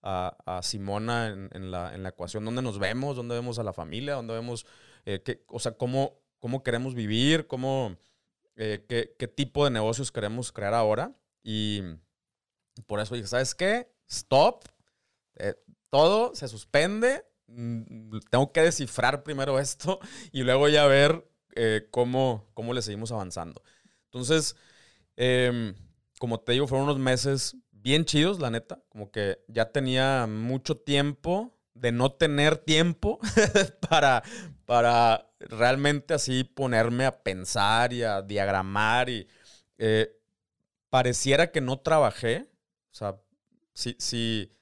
a, 0.02 0.60
Simona 0.62 1.28
en, 1.28 1.70
la, 1.70 1.94
en, 1.94 2.02
la, 2.02 2.10
ecuación, 2.10 2.44
¿dónde 2.44 2.62
nos 2.62 2.78
vemos? 2.78 3.16
¿Dónde 3.16 3.34
vemos 3.34 3.58
a 3.58 3.62
la 3.62 3.72
familia? 3.72 4.14
¿Dónde 4.14 4.34
vemos, 4.34 4.66
eh, 5.06 5.22
qué, 5.24 5.44
o 5.48 5.58
sea, 5.58 5.72
cómo, 5.72 6.20
cómo 6.38 6.62
queremos 6.62 6.94
vivir, 6.94 7.46
cómo, 7.46 7.96
eh, 8.56 8.84
qué, 8.88 9.28
tipo 9.28 9.64
de 9.64 9.70
negocios 9.70 10.12
queremos 10.12 10.52
crear 10.52 10.74
ahora. 10.74 11.16
Y 11.42 11.82
por 12.86 13.00
eso 13.00 13.14
dije, 13.14 13.28
¿sabes 13.28 13.54
qué? 13.54 13.90
Stop. 14.08 14.64
eh, 15.36 15.54
todo 15.90 16.34
se 16.34 16.48
suspende, 16.48 17.24
tengo 17.46 18.52
que 18.52 18.62
descifrar 18.62 19.22
primero 19.22 19.58
esto 19.58 20.00
y 20.32 20.42
luego 20.42 20.68
ya 20.68 20.86
ver 20.86 21.28
eh, 21.54 21.86
cómo, 21.90 22.50
cómo 22.54 22.72
le 22.72 22.82
seguimos 22.82 23.12
avanzando. 23.12 23.62
Entonces, 24.06 24.56
em, 25.16 25.74
como 26.18 26.40
te 26.40 26.52
digo, 26.52 26.66
fueron 26.66 26.88
unos 26.88 26.98
meses 26.98 27.56
bien 27.70 28.04
chidos, 28.04 28.40
la 28.40 28.50
neta, 28.50 28.82
como 28.88 29.10
que 29.10 29.44
ya 29.48 29.70
tenía 29.70 30.26
mucho 30.26 30.76
tiempo 30.76 31.54
de 31.74 31.92
no 31.92 32.12
tener 32.12 32.56
tiempo 32.56 33.18
para, 33.88 34.22
para 34.64 35.28
realmente 35.38 36.14
así 36.14 36.44
ponerme 36.44 37.04
a 37.04 37.22
pensar 37.22 37.92
y 37.92 38.02
a 38.02 38.22
diagramar 38.22 39.10
y 39.10 39.28
eh, 39.78 40.16
pareciera 40.88 41.50
que 41.50 41.60
no 41.60 41.80
trabajé, 41.80 42.48
o 42.92 42.94
sea, 42.94 43.20
si, 43.72 43.96
si, 43.98 44.52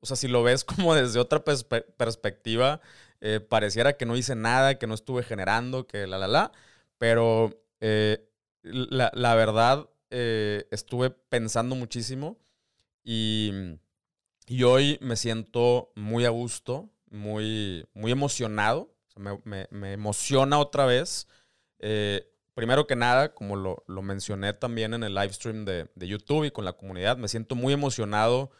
o 0.00 0.06
sea, 0.06 0.16
si 0.16 0.28
lo 0.28 0.42
ves 0.42 0.64
como 0.64 0.94
desde 0.94 1.20
otra 1.20 1.44
perspectiva, 1.44 2.80
eh, 3.20 3.40
pareciera 3.40 3.94
que 3.94 4.06
no 4.06 4.16
hice 4.16 4.34
nada, 4.34 4.78
que 4.78 4.86
no 4.86 4.94
estuve 4.94 5.22
generando, 5.22 5.86
que 5.86 6.06
la, 6.06 6.18
la, 6.18 6.28
la, 6.28 6.52
pero 6.98 7.62
eh, 7.80 8.28
la, 8.62 9.34
verdad 9.34 9.88
estuve 10.10 11.10
pensando 11.10 11.76
muchísimo 11.76 12.36
y 13.04 13.78
y 14.50 14.64
hoy 14.64 14.98
me 15.00 15.14
siento 15.14 15.92
muy 15.94 16.24
a 16.24 16.30
gusto, 16.30 16.90
muy, 17.08 17.86
muy 17.94 18.10
emocionado. 18.10 18.92
me, 19.44 19.92
emociona 19.92 20.58
otra 20.58 20.86
vez. 20.86 21.28
Eh, 21.78 22.28
primero 22.54 22.88
que 22.88 22.96
nada, 22.96 23.32
como 23.32 23.54
lo, 23.54 23.84
mencioné 24.02 24.52
también 24.52 24.92
en 24.92 25.04
el 25.04 25.14
live 25.14 25.32
stream 25.32 25.64
de, 25.64 25.88
YouTube 25.94 26.46
y 26.46 26.50
con 26.50 26.64
la 26.64 26.72
comunidad, 26.72 27.16
me 27.16 27.28
siento 27.28 27.54
muy 27.54 27.72
emocionado 27.72 28.50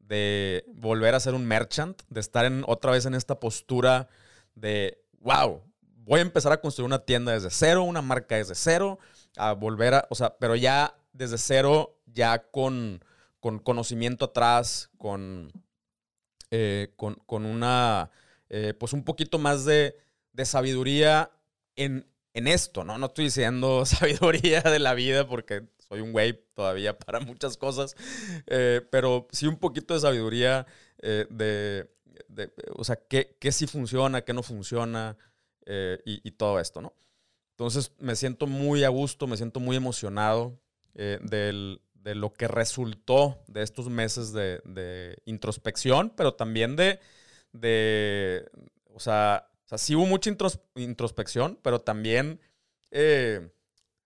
de 0.00 0.64
volver 0.68 1.14
a 1.14 1.20
ser 1.20 1.34
un 1.34 1.46
merchant, 1.46 2.00
de 2.08 2.20
estar 2.20 2.44
en, 2.44 2.64
otra 2.66 2.90
vez 2.92 3.06
en 3.06 3.14
esta 3.14 3.38
postura 3.38 4.08
de, 4.54 5.02
wow, 5.20 5.62
voy 5.98 6.18
a 6.18 6.22
empezar 6.22 6.52
a 6.52 6.60
construir 6.60 6.86
una 6.86 7.04
tienda 7.04 7.32
desde 7.32 7.50
cero, 7.50 7.84
una 7.84 8.02
marca 8.02 8.36
desde 8.36 8.54
cero, 8.54 8.98
a 9.36 9.52
volver 9.52 9.94
a, 9.94 10.06
o 10.10 10.14
sea, 10.14 10.36
pero 10.38 10.56
ya 10.56 10.94
desde 11.12 11.38
cero, 11.38 11.96
ya 12.06 12.50
con 12.50 13.00
con 13.40 13.58
conocimiento 13.58 14.26
atrás, 14.26 14.90
con, 14.98 15.50
eh, 16.50 16.92
con, 16.96 17.46
una, 17.46 18.10
eh, 18.50 18.74
pues 18.78 18.92
un 18.92 19.02
poquito 19.02 19.38
más 19.38 19.64
de, 19.64 19.96
sabiduría 20.44 21.30
en, 21.76 22.06
en, 22.32 22.48
esto, 22.48 22.84
¿no? 22.84 22.96
No 22.96 23.06
estoy 23.06 23.26
diciendo 23.26 23.84
sabiduría 23.86 24.60
de 24.60 24.78
la 24.78 24.94
vida 24.94 25.26
porque 25.26 25.68
soy 25.90 26.00
un 26.00 26.12
güey 26.12 26.42
todavía 26.54 26.98
para 26.98 27.20
muchas 27.20 27.58
cosas, 27.58 27.94
eh, 28.46 28.80
pero 28.90 29.28
sí 29.32 29.46
un 29.46 29.58
poquito 29.58 29.92
de 29.92 30.00
sabiduría 30.00 30.66
de, 30.98 31.90
o 32.76 32.84
sea, 32.84 32.96
qué, 32.96 33.36
qué 33.38 33.52
sí 33.52 33.66
funciona, 33.66 34.22
qué 34.22 34.32
no 34.32 34.42
funciona 34.42 35.16
y, 35.66 36.20
y, 36.26 36.30
todo 36.32 36.60
esto, 36.60 36.80
¿no? 36.80 36.94
Entonces 37.52 37.92
me 37.98 38.16
siento 38.16 38.46
muy 38.46 38.84
a 38.84 38.88
gusto, 38.88 39.26
me 39.26 39.36
siento 39.36 39.60
muy 39.60 39.76
emocionado 39.76 40.58
del, 40.94 41.80
de 42.02 42.14
lo 42.14 42.32
que 42.32 42.48
resultó 42.48 43.42
de 43.46 43.62
estos 43.62 43.88
meses 43.88 44.32
de, 44.32 45.18
introspección, 45.24 46.12
pero 46.16 46.34
también 46.34 46.76
de, 46.76 47.00
de 47.52 48.48
o, 48.94 49.00
sea, 49.00 49.50
o 49.64 49.68
sea, 49.68 49.78
sí 49.78 49.94
hubo 49.94 50.06
mucha 50.06 50.30
introspección, 50.74 51.58
pero 51.62 51.80
también 51.80 52.40
eh, 52.90 53.50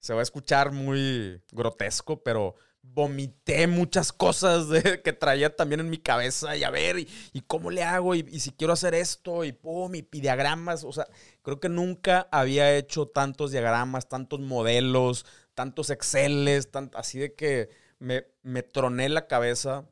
se 0.04 0.12
va 0.12 0.20
a 0.20 0.22
escuchar 0.22 0.70
muy 0.70 1.40
grotesco, 1.50 2.22
pero 2.22 2.56
vomité 2.82 3.66
muchas 3.66 4.12
cosas 4.12 4.66
que 5.02 5.14
traía 5.14 5.56
también 5.56 5.80
en 5.80 5.88
mi 5.88 5.96
cabeza 5.96 6.54
y 6.58 6.62
a 6.62 6.68
ver, 6.68 6.98
y, 6.98 7.40
cómo 7.46 7.70
le 7.70 7.84
hago, 7.84 8.14
y, 8.14 8.38
si 8.38 8.52
quiero 8.52 8.74
hacer 8.74 8.92
esto, 8.92 9.44
y 9.44 9.52
pum, 9.52 9.94
y, 9.94 10.02
diagramas, 10.02 10.84
o 10.84 10.92
sea, 10.92 11.08
creo 11.40 11.58
que 11.58 11.70
nunca 11.70 12.28
había 12.30 12.76
hecho 12.76 13.06
tantos 13.06 13.50
diagramas, 13.50 14.06
tantos 14.06 14.40
modelos, 14.40 15.24
tantos 15.54 15.88
Exceles, 15.88 16.68
así 16.92 17.18
de 17.18 17.34
que 17.34 17.70
me, 17.98 18.62
troné 18.62 19.08
la 19.08 19.26
cabeza 19.26 19.88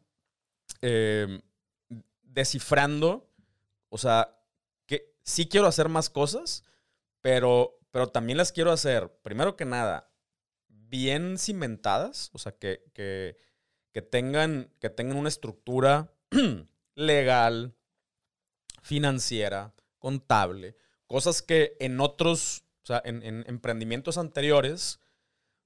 em, 0.82 1.40
descifrando, 2.22 3.30
o 3.88 3.96
sea, 3.96 4.38
que 4.84 5.14
sí 5.22 5.48
quiero 5.48 5.68
hacer 5.68 5.88
más 5.88 6.10
cosas, 6.10 6.64
pero, 7.22 7.78
pero 7.92 8.08
también 8.08 8.38
las 8.38 8.50
quiero 8.50 8.72
hacer, 8.72 9.12
primero 9.22 9.54
que 9.54 9.64
nada, 9.64 10.10
bien 10.68 11.38
cimentadas, 11.38 12.30
o 12.32 12.38
sea, 12.38 12.52
que, 12.52 12.82
que, 12.92 14.02
tengan, 14.02 14.72
que 14.80 14.90
tengan 14.90 15.16
una 15.16 15.28
estructura 15.28 16.12
legal, 16.96 17.76
financiera, 18.82 19.72
contable, 20.00 20.76
cosas 21.06 21.42
que 21.42 21.76
en 21.78 22.00
otros, 22.00 22.64
o 22.82 22.86
sea, 22.86 23.00
en, 23.04 23.22
en 23.22 23.44
emprendimientos 23.46 24.18
anteriores 24.18 24.98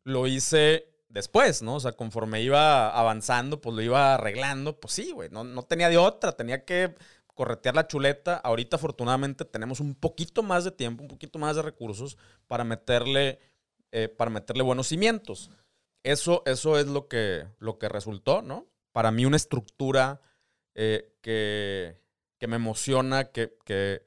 lo 0.04 0.26
hice 0.26 0.96
después, 1.08 1.62
¿no? 1.62 1.76
O 1.76 1.80
sea, 1.80 1.92
conforme 1.92 2.42
iba 2.42 2.90
avanzando, 2.90 3.60
pues 3.60 3.74
lo 3.74 3.82
iba 3.82 4.14
arreglando. 4.14 4.78
Pues 4.78 4.94
sí, 4.94 5.12
güey, 5.12 5.30
no, 5.30 5.62
tenía 5.62 5.88
de 5.88 5.96
otra, 5.96 6.32
tenía 6.32 6.64
que 6.64 6.94
corretear 7.36 7.76
la 7.76 7.86
chuleta. 7.86 8.34
Ahorita, 8.38 8.74
afortunadamente, 8.74 9.44
tenemos 9.44 9.78
un 9.78 9.94
poquito 9.94 10.42
más 10.42 10.64
de 10.64 10.72
tiempo, 10.72 11.02
un 11.02 11.08
poquito 11.08 11.38
más 11.38 11.54
de 11.54 11.62
recursos 11.62 12.18
para 12.48 12.64
meterle, 12.64 13.38
eh, 13.92 14.08
para 14.08 14.32
meterle 14.32 14.64
buenos 14.64 14.88
cimientos. 14.88 15.52
Eso, 16.02 16.42
eso 16.46 16.76
es 16.78 16.88
lo 16.88 17.06
que, 17.06 17.46
lo 17.60 17.78
que 17.78 17.88
resultó, 17.88 18.42
¿no? 18.42 18.66
Para 18.90 19.12
mí, 19.12 19.24
una 19.24 19.36
estructura 19.36 20.20
eh, 20.74 21.14
que, 21.20 22.00
que, 22.38 22.48
me 22.48 22.56
emociona, 22.56 23.30
que, 23.30 23.56
que, 23.64 24.02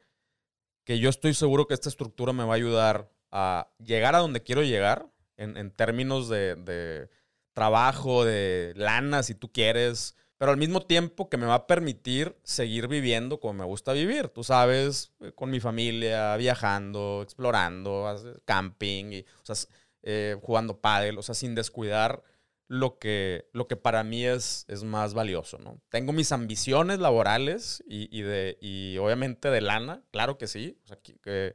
que 0.83 0.99
yo 0.99 1.09
estoy 1.09 1.33
seguro 1.33 1.67
que 1.67 1.73
esta 1.73 1.87
estructura 1.87 2.33
me 2.33 2.43
va 2.43 2.53
a 2.53 2.57
ayudar 2.57 3.09
a 3.31 3.71
llegar 3.77 4.15
a 4.15 4.19
donde 4.19 4.43
quiero 4.43 4.63
llegar 4.63 5.09
en, 5.39 5.71
términos 5.71 6.27
de, 6.27 7.09
trabajo, 7.53 8.25
de 8.25 8.73
lana, 8.75 9.23
si 9.23 9.35
tú 9.35 9.51
quieres, 9.51 10.15
pero 10.39 10.53
al 10.53 10.57
mismo 10.57 10.81
tiempo 10.81 11.29
que 11.29 11.35
me 11.37 11.45
va 11.45 11.55
a 11.55 11.67
permitir 11.67 12.35
seguir 12.43 12.87
viviendo 12.87 13.41
como 13.41 13.53
me 13.55 13.65
gusta 13.65 13.91
vivir, 13.91 14.29
tú 14.29 14.43
sabes, 14.45 15.11
eh, 15.19 15.33
con 15.35 15.51
mi 15.51 15.59
familia, 15.59 16.37
viajando, 16.37 17.19
explorando, 17.21 18.07
camping, 18.45 19.11
y, 19.11 19.19
o 19.19 19.53
sea, 19.53 19.55
eh, 20.01 20.37
jugando 20.41 20.79
pádel, 20.79 21.17
o 21.17 21.21
sea, 21.21 21.35
sin 21.35 21.55
descuidar 21.55 22.23
lo 22.69 22.99
que, 22.99 23.49
lo 23.51 23.67
que 23.67 23.75
para 23.75 24.03
mí 24.05 24.25
es, 24.25 24.63
es 24.69 24.83
más 24.83 25.13
valioso, 25.13 25.57
¿no? 25.57 25.81
Tengo 25.89 26.13
mis 26.13 26.31
ambiciones 26.31 26.99
laborales 26.99 27.83
y, 27.85 28.21
de, 28.21 28.57
y 28.61 28.97
obviamente 28.97 29.49
de 29.49 29.59
lana, 29.59 30.03
claro 30.11 30.37
que 30.37 30.47
sí, 30.47 30.79
o 30.85 30.87
sea, 30.87 30.97
que, 31.01 31.53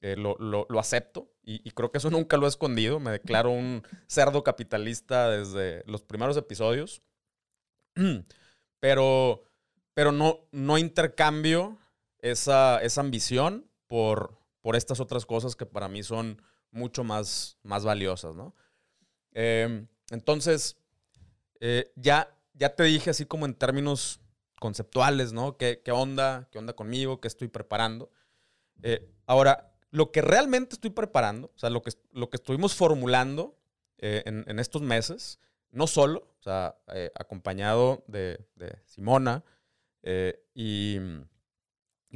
eh, 0.00 0.16
lo, 0.16 0.36
lo, 0.38 0.80
acepto, 0.80 1.30
y, 1.42 1.70
creo 1.72 1.92
que 1.92 1.98
eso 1.98 2.08
nunca 2.08 2.38
lo 2.38 2.46
he 2.46 2.48
escondido. 2.48 3.00
Me 3.00 3.10
declaro 3.10 3.50
un 3.50 3.82
cerdo 4.06 4.42
capitalista 4.42 5.28
desde 5.28 5.82
los 5.86 6.02
primeros 6.02 6.38
episodios. 6.38 7.02
Pero, 8.80 9.42
pero 9.94 10.12
no, 10.12 10.40
no 10.52 10.76
intercambio 10.76 11.78
esa, 12.18 12.82
esa 12.82 13.00
ambición 13.00 13.66
por, 13.86 14.36
por 14.60 14.76
estas 14.76 15.00
otras 15.00 15.24
cosas 15.24 15.56
que 15.56 15.64
para 15.64 15.88
mí 15.88 16.02
son 16.02 16.42
mucho 16.70 17.02
más, 17.02 17.56
más 17.62 17.82
valiosas, 17.86 18.36
¿no? 18.36 18.54
Em, 19.32 19.86
entonces, 20.10 20.76
eh, 21.60 21.92
ya, 21.96 22.36
ya 22.52 22.74
te 22.74 22.82
dije 22.82 23.08
así 23.08 23.24
como 23.24 23.46
en 23.46 23.54
términos 23.54 24.20
conceptuales, 24.60 25.32
¿no? 25.32 25.56
¿Qué, 25.56 25.80
qué 25.82 25.92
onda? 25.92 26.48
¿Qué 26.50 26.58
onda 26.58 26.74
conmigo? 26.74 27.22
¿Qué 27.22 27.28
estoy 27.28 27.48
preparando? 27.48 28.10
Eh, 28.82 29.10
ahora, 29.26 29.74
lo 29.90 30.10
que 30.10 30.22
realmente 30.22 30.74
estoy 30.74 30.90
preparando, 30.90 31.52
o 31.54 31.58
sea, 31.58 31.70
lo 31.70 31.82
que, 31.82 31.92
lo 32.12 32.28
que 32.28 32.36
estuvimos 32.36 32.74
formulando 32.74 33.56
eh, 33.98 34.22
en, 34.26 34.58
estos 34.58 34.82
meses, 34.82 35.38
no 35.74 35.86
solo, 35.86 36.28
o 36.38 36.42
sea, 36.42 36.76
eh, 36.94 37.10
acompañado 37.14 38.04
de, 38.06 38.44
Simona 38.86 39.44
eh, 40.02 40.42
y, 40.54 40.98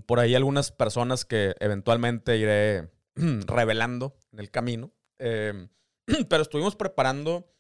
por 0.07 0.21
ahí 0.21 0.37
algunas 0.37 0.71
personas 0.71 1.25
que 1.25 1.57
eventualmente 1.59 2.37
iré 2.37 2.89
revelando 3.17 4.17
en 4.33 4.39
el 4.39 4.51
camino. 4.51 4.93
pero 5.19 6.43
estuvimos 6.43 6.77
preparando, 6.77 7.53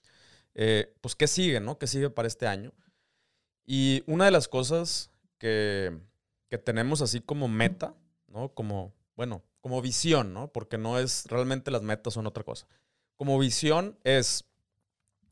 pues, 1.00 1.16
qué 1.16 1.26
sigue, 1.26 1.60
¿no? 1.60 1.78
¿Qué 1.78 1.88
sigue 1.88 2.10
para 2.10 2.28
este 2.28 2.46
año? 2.46 2.72
Y 3.66 4.04
una 4.06 4.24
de 4.26 4.30
las 4.30 4.46
cosas 4.46 5.10
que, 5.38 5.98
que 6.48 6.58
tenemos 6.58 7.02
así 7.02 7.20
como 7.20 7.48
meta, 7.48 7.94
¿no? 8.28 8.54
Como, 8.54 8.94
bueno, 9.16 9.42
como 9.60 9.82
visión, 9.82 10.32
¿no? 10.32 10.52
Porque 10.52 10.78
no 10.78 10.98
es, 10.98 11.26
realmente 11.26 11.70
las 11.70 11.82
metas 11.82 12.14
son 12.14 12.26
otra 12.26 12.44
cosa. 12.44 12.66
Como 13.16 13.38
visión 13.38 13.98
es, 14.04 14.44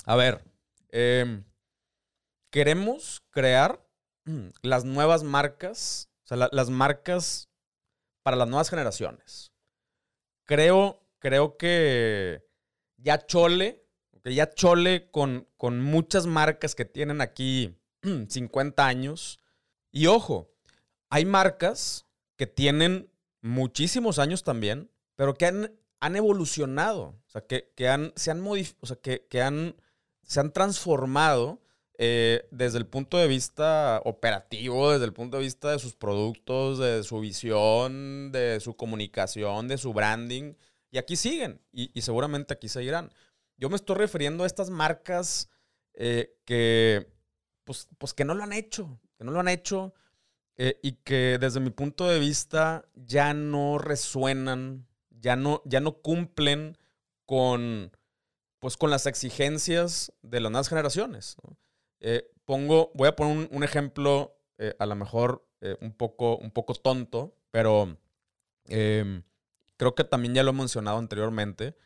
a 0.04 0.16
ver, 0.16 0.44
em, 0.96 1.44
queremos 2.50 3.22
crear 3.30 3.86
las 4.62 4.84
nuevas 4.84 5.22
marcas, 5.22 6.08
o 6.24 6.28
sea, 6.28 6.48
las 6.50 6.70
marcas 6.70 7.50
para 8.22 8.36
las 8.36 8.48
nuevas 8.48 8.70
generaciones. 8.70 9.52
Creo, 10.44 11.06
creo 11.18 11.58
que 11.58 12.48
ya 12.96 13.26
Chole, 13.26 13.84
que 14.22 14.34
ya 14.34 14.50
Chole 14.50 15.10
con, 15.10 15.46
con 15.56 15.82
muchas 15.82 16.26
marcas 16.26 16.74
que 16.74 16.86
tienen 16.86 17.20
aquí 17.20 17.78
50 18.28 18.86
años, 18.86 19.40
Y 19.92 20.06
ojo, 20.06 20.50
hay 21.10 21.24
marcas 21.24 22.06
que 22.36 22.46
tienen 22.46 23.10
muchísimos 23.42 24.18
años 24.18 24.42
también, 24.42 24.90
pero 25.14 25.34
que 25.34 25.46
han, 25.46 25.78
han 26.00 26.16
evolucionado, 26.16 27.20
o 27.26 27.28
sea, 27.28 27.42
que, 27.42 27.72
que 27.76 27.88
han, 27.88 28.12
se 28.16 28.30
han 28.30 28.46
o 28.46 28.86
sea, 28.86 28.96
que, 28.96 29.26
que, 29.28 29.42
han, 29.42 29.76
se 30.26 30.40
han 30.40 30.52
transformado 30.52 31.62
eh, 31.98 32.46
desde 32.50 32.76
el 32.78 32.86
punto 32.86 33.16
de 33.16 33.26
vista 33.26 34.02
operativo, 34.04 34.92
desde 34.92 35.06
el 35.06 35.14
punto 35.14 35.38
de 35.38 35.44
vista 35.44 35.70
de 35.70 35.78
sus 35.78 35.94
productos, 35.94 36.78
de 36.78 37.02
su 37.04 37.20
visión, 37.20 38.32
de 38.32 38.60
su 38.60 38.76
comunicación, 38.76 39.68
de 39.68 39.78
su 39.78 39.94
branding. 39.94 40.54
Y 40.90 40.98
aquí 40.98 41.16
siguen, 41.16 41.62
y, 41.72 42.00
seguramente 42.02 42.52
aquí 42.52 42.68
seguirán. 42.68 43.12
Yo 43.56 43.70
me 43.70 43.76
estoy 43.76 43.96
refiriendo 43.96 44.44
a 44.44 44.46
estas 44.46 44.68
marcas 44.68 45.48
eh, 45.94 46.36
que, 46.44 47.10
pues, 47.64 47.88
pues 47.96 48.12
que 48.12 48.24
no 48.24 48.34
lo 48.34 48.42
han 48.42 48.52
hecho, 48.52 49.00
que 49.16 49.24
no 49.24 49.32
lo 49.32 49.40
han 49.40 49.48
hecho 49.48 49.94
eh, 50.56 50.78
y 50.82 50.92
que 50.92 51.38
desde 51.40 51.60
mi 51.60 51.70
punto 51.70 52.06
de 52.08 52.18
vista 52.18 52.86
ya 52.94 53.32
no 53.32 53.78
resuenan, 53.78 54.86
ya 55.10 55.36
no, 55.36 55.62
ya 55.64 55.80
no 55.80 56.02
cumplen 56.02 56.76
con, 57.24 57.92
pues, 58.58 58.76
con 58.76 58.90
las 58.90 59.06
exigencias 59.06 60.12
de 60.22 60.40
las 60.40 60.50
nuevas 60.50 60.68
generaciones. 60.68 61.36
Eh, 62.00 62.30
pongo, 62.44 62.90
voy 62.94 63.08
a 63.08 63.16
poner 63.16 63.48
un, 63.50 63.64
ejemplo 63.64 64.38
a 64.78 64.86
lo 64.86 64.94
mejor 64.94 65.46
un, 65.80 65.92
poco, 65.92 66.36
un 66.38 66.50
poco 66.50 66.74
tonto, 66.74 67.36
pero 67.50 67.98
em, 68.66 69.22
creo 69.76 69.94
que 69.94 70.04
también 70.04 70.34
ya 70.34 70.42
lo 70.42 70.50
he 70.50 70.54
mencionado 70.54 70.98
anteriormente. 70.98 71.76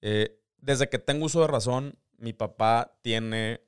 Eh, 0.00 0.40
desde 0.58 0.88
que 0.88 0.98
tengo 0.98 1.26
uso 1.26 1.40
de 1.40 1.46
razón, 1.46 1.98
mi 2.16 2.32
papá 2.32 2.98
tiene, 3.02 3.62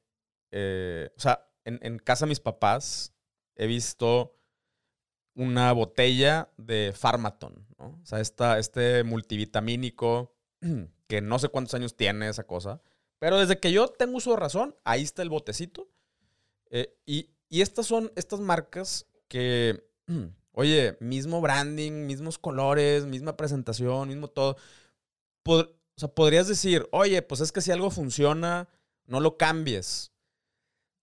eh, 0.51 1.11
o 1.17 1.21
sea, 1.21 1.49
en, 1.65 1.99
casa 1.99 2.25
de 2.25 2.31
mis 2.31 2.41
papás 2.41 3.15
he 3.55 3.67
visto 3.67 4.37
una 5.35 5.73
botella 5.73 6.51
de 6.57 6.93
Pharmaton, 6.99 7.67
¿no? 7.79 8.01
O 8.03 8.07
sea, 8.07 8.21
esta, 8.21 8.59
este 8.59 9.05
multivitamínico 9.05 10.35
que 11.11 11.21
no 11.21 11.39
sé 11.39 11.51
cuántos 11.51 11.75
años 11.75 11.95
tiene 11.95 12.31
esa 12.31 12.45
cosa, 12.45 12.81
pero 13.19 13.39
desde 13.39 13.61
que 13.61 13.71
yo 13.71 13.89
tengo 13.89 14.17
uso 14.17 14.31
de 14.31 14.37
razón, 14.39 14.75
ahí 14.85 15.03
está 15.03 15.21
el 15.21 15.29
botecito. 15.29 15.91
Eh, 16.71 16.97
y, 17.05 17.29
y 17.51 17.61
estas 17.61 17.87
son 17.87 18.11
estas 18.17 18.41
marcas 18.41 19.07
que 19.29 19.85
Oye, 20.53 20.97
mismo 21.01 21.41
branding, 21.41 22.07
mismos 22.07 22.39
colores, 22.39 23.07
misma 23.07 23.37
presentación, 23.37 24.09
mismo 24.09 24.29
todo. 24.29 24.57
o 25.47 25.67
sea, 25.97 26.09
podrías 26.09 26.49
decir, 26.49 26.89
oye, 26.93 27.23
pues 27.23 27.41
es 27.41 27.53
que 27.53 27.61
si 27.61 27.71
algo 27.71 27.91
funciona, 27.91 28.69
no 29.07 29.21
lo 29.21 29.37
cambies. 29.37 30.13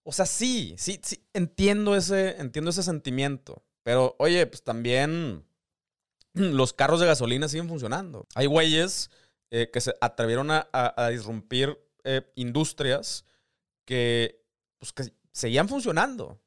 O 0.04 0.12
sea, 0.12 0.26
sí, 0.26 0.76
sí, 0.78 1.00
sí, 1.04 1.24
entiendo 1.34 1.96
ese, 1.96 2.40
entiendo 2.40 2.72
ese 2.72 2.84
sentimiento. 2.84 3.64
Pero, 3.84 4.16
oye, 4.20 4.46
pues 4.48 4.64
también 4.64 5.46
los 6.34 6.74
carros 6.74 7.00
de 7.00 7.08
gasolina 7.08 7.48
siguen 7.48 7.70
funcionando. 7.70 8.28
Hay 8.36 8.48
güeyes 8.48 9.10
eh, 9.52 9.70
que 9.72 9.82
se 9.82 9.94
atrevieron 10.02 10.52
a, 10.52 10.68
a, 10.72 11.10
disrumpir 11.10 11.78
eh, 12.04 12.22
industrias 12.36 13.26
que, 13.86 14.44
pues, 14.80 14.94
que 14.94 15.14
seguían 15.32 15.70
funcionando 15.70 16.42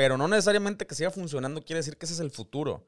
pero 0.00 0.16
no 0.16 0.28
necesariamente 0.28 0.86
que 0.86 0.94
siga 0.94 1.10
funcionando 1.10 1.60
quiere 1.60 1.80
decir 1.80 1.98
que 1.98 2.06
ese 2.06 2.14
es 2.14 2.20
el 2.20 2.30
futuro. 2.30 2.86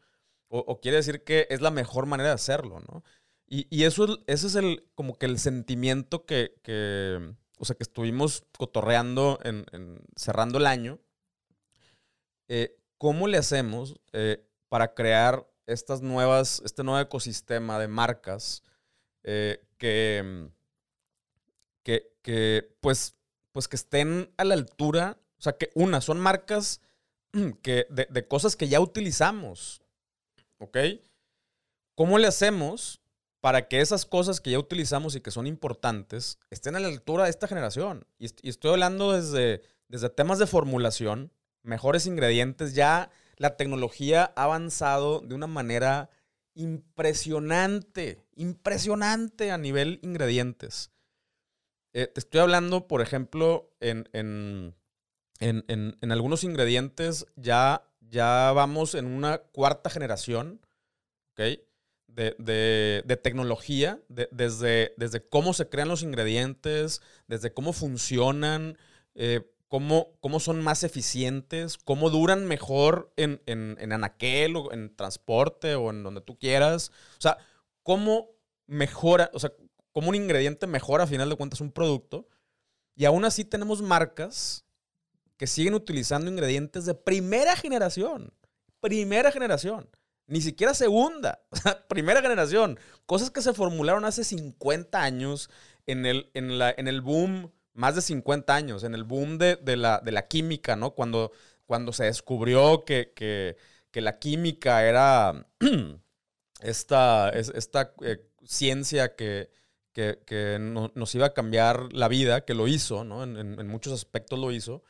O, 0.49 0.81
quiere 0.81 0.97
decir 0.97 1.25
que 1.25 1.47
es 1.51 1.61
la 1.61 1.71
mejor 1.71 2.07
manera 2.07 2.31
de 2.31 2.35
hacerlo, 2.37 2.81
¿no? 2.81 3.05
Y, 3.47 3.85
eso, 3.85 4.19
ese 4.27 4.47
es 4.47 4.55
el, 4.55 4.89
como 4.95 5.19
que 5.19 5.27
el 5.27 5.39
sentimiento 5.39 6.25
que, 6.25 6.55
o 7.59 7.67
sea, 7.67 7.77
que 7.77 7.83
estuvimos 7.83 8.47
cotorreando 8.57 9.39
en, 9.45 9.67
cerrando 10.17 10.57
el 10.57 10.65
año. 10.65 11.01
Eh, 12.49 12.79
¿Cómo 12.97 13.29
le 13.29 13.37
hacemos 13.37 14.01
eh, 14.15 14.49
para 14.71 14.95
crear 14.95 15.47
estas 15.67 16.01
nuevas, 16.01 16.63
este 16.65 16.83
nuevo 16.83 17.01
ecosistema 17.01 17.79
de 17.79 17.89
marcas 17.89 18.63
eh, 19.25 19.65
que, 19.79 20.49
que, 21.83 22.13
que, 22.23 22.77
pues, 22.81 23.17
pues 23.53 23.69
que 23.69 23.77
estén 23.77 24.33
a 24.37 24.45
la 24.45 24.55
altura? 24.55 25.19
O 25.39 25.43
sea, 25.43 25.55
que 25.55 25.71
una, 25.75 26.01
son 26.01 26.21
marcas 26.21 26.81
que, 27.63 27.87
de, 27.91 28.29
cosas 28.29 28.57
que 28.57 28.69
ya 28.69 28.81
utilizamos. 28.81 29.83
¿Ok? 30.59 30.79
¿Cómo 31.95 32.19
le 32.19 32.29
hacemos 32.29 33.01
para 33.41 33.67
que 33.67 33.81
esas 33.81 34.07
cosas 34.07 34.41
que 34.41 34.53
ya 34.53 34.59
utilizamos 34.59 35.17
y 35.17 35.21
que 35.21 35.33
son 35.33 35.49
importantes 35.49 36.39
estén 36.51 36.77
a 36.77 36.81
la 36.81 36.89
altura 36.89 37.25
de 37.25 37.31
esta 37.31 37.49
generación? 37.49 38.07
Y, 38.19 38.27
estoy 38.49 38.71
hablando 38.71 39.13
desde, 39.13 39.63
desde 39.89 40.09
temas 40.09 40.39
de 40.39 40.47
formulación, 40.47 41.33
mejores 41.63 42.07
ingredientes. 42.07 42.75
Ya 42.75 43.11
la 43.37 43.57
tecnología 43.57 44.33
ha 44.37 44.45
avanzado 44.45 45.21
de 45.21 45.35
una 45.35 45.49
manera 45.49 46.11
impresionante, 46.55 48.23
impresionante 48.37 49.51
a 49.51 49.59
nivel 49.59 49.99
ingredientes. 50.03 50.91
Eh, 51.93 52.07
te 52.07 52.21
estoy 52.21 52.41
hablando, 52.41 52.89
por 52.89 53.03
ejemplo, 53.03 53.71
en, 53.81 54.09
en, 55.43 56.13
algunos 56.13 56.45
ingredientes 56.45 57.27
ya, 57.37 57.85
ya 58.01 58.53
vamos 58.53 58.95
en 58.95 59.07
una 59.07 59.39
cuarta 59.39 59.91
generación, 59.91 60.61
¿ok? 61.33 61.61
De, 62.09 63.21
tecnología, 63.23 64.01
desde, 64.09 64.95
desde 64.97 65.27
cómo 65.27 65.55
se 65.55 65.69
crean 65.69 65.89
los 65.89 66.03
ingredientes, 66.03 67.01
desde 67.27 67.53
cómo 67.55 67.73
funcionan, 67.73 68.77
eh, 69.15 69.51
cómo, 69.73 70.19
cómo, 70.21 70.39
son 70.39 70.61
más 70.61 70.85
eficientes, 70.85 71.79
cómo 71.79 72.11
duran 72.11 72.45
mejor 72.45 73.11
en, 73.17 73.41
en, 73.47 73.91
anaquel 73.91 74.55
o 74.55 74.71
en 74.71 74.95
transporte 74.95 75.77
o 75.77 75.89
en 75.89 76.03
donde 76.03 76.21
tú 76.21 76.39
quieras. 76.39 76.93
O 77.17 77.23
sea, 77.23 77.39
cómo 77.83 78.29
mejora, 78.67 79.31
o 79.33 79.39
sea, 79.39 79.51
cómo 79.93 80.11
un 80.11 80.15
ingrediente 80.15 80.67
mejora 80.67 81.05
a 81.05 81.07
final 81.07 81.31
de 81.31 81.37
cuentas 81.37 81.63
un 81.63 81.73
producto. 81.73 82.29
Y 82.95 83.07
aún 83.07 83.25
así 83.25 83.47
tenemos 83.47 83.81
marcas 83.81 84.67
que 85.39 85.47
siguen 85.47 85.73
utilizando 85.73 86.31
ingredientes 86.31 86.85
de 86.85 86.93
primera 86.93 87.57
generación. 87.57 88.35
Primera 88.81 89.33
generación. 89.33 89.89
Ni 90.27 90.43
siquiera 90.43 90.75
segunda. 90.75 91.47
primera 91.89 92.21
generación. 92.21 92.79
Cosas 93.07 93.31
que 93.31 93.41
se 93.41 93.55
formularon 93.55 94.05
hace 94.05 94.23
50 94.23 95.01
años 95.01 95.49
en 95.87 96.05
el, 96.05 96.31
en 96.35 96.59
la, 96.59 96.75
en 96.77 96.89
el 96.89 97.01
boom, 97.01 97.51
más 97.75 97.95
de 97.95 98.03
50 98.03 98.55
años, 98.55 98.85
en 98.85 98.95
el 98.95 99.05
boom 99.05 99.39
de, 99.39 99.59
la, 99.77 100.01
de 100.01 100.13
la, 100.13 100.29
química, 100.29 100.77
¿no? 100.77 100.93
Cuando, 100.93 101.33
cuando 101.67 101.93
se 101.93 102.05
descubrió 102.05 102.85
que, 102.85 103.57
la 103.95 104.19
química 104.19 104.85
era 104.85 105.47
esta, 106.61 107.31
esta 107.31 107.95
eh, 108.03 108.29
ciencia 108.45 109.15
que, 109.15 109.51
que, 109.93 110.59
nos 110.61 111.15
iba 111.15 111.27
a 111.27 111.35
cambiar 111.35 111.93
la 111.93 112.09
vida, 112.09 112.45
que 112.45 112.55
lo 112.55 112.69
hizo, 112.69 113.05
¿no? 113.05 113.23
en 113.25 113.67
muchos 113.69 113.93
aspectos 113.93 114.39
lo 114.39 114.53
hizo. 114.53 114.83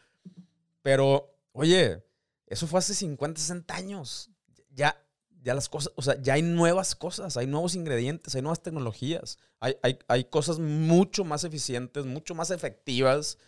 Pero, 0.82 1.36
oye, 1.52 2.04
eso 2.46 2.66
fue 2.66 2.80
hace 2.80 2.94
50, 2.94 3.40
60 3.40 3.74
años. 3.74 4.30
Ya, 4.70 5.02
ya 5.42 5.55
las 5.55 5.68
cosas, 5.68 5.92
o 5.96 6.02
sea, 6.02 6.20
ya 6.22 6.35
hay 6.35 6.42
nuevas 6.42 6.94
cosas, 6.94 7.37
hay 7.37 7.46
nuevos 7.46 7.74
ingredientes, 7.74 8.35
hay 8.35 8.42
nuevas 8.42 8.62
tecnologías, 8.62 9.38
hay, 9.61 9.76
hay, 10.09 10.24
cosas 10.24 10.59
mucho 10.59 11.24
más 11.24 11.44
eficientes, 11.44 12.05
mucho 12.07 12.35
más 12.35 12.50
efectivas. 12.50 13.38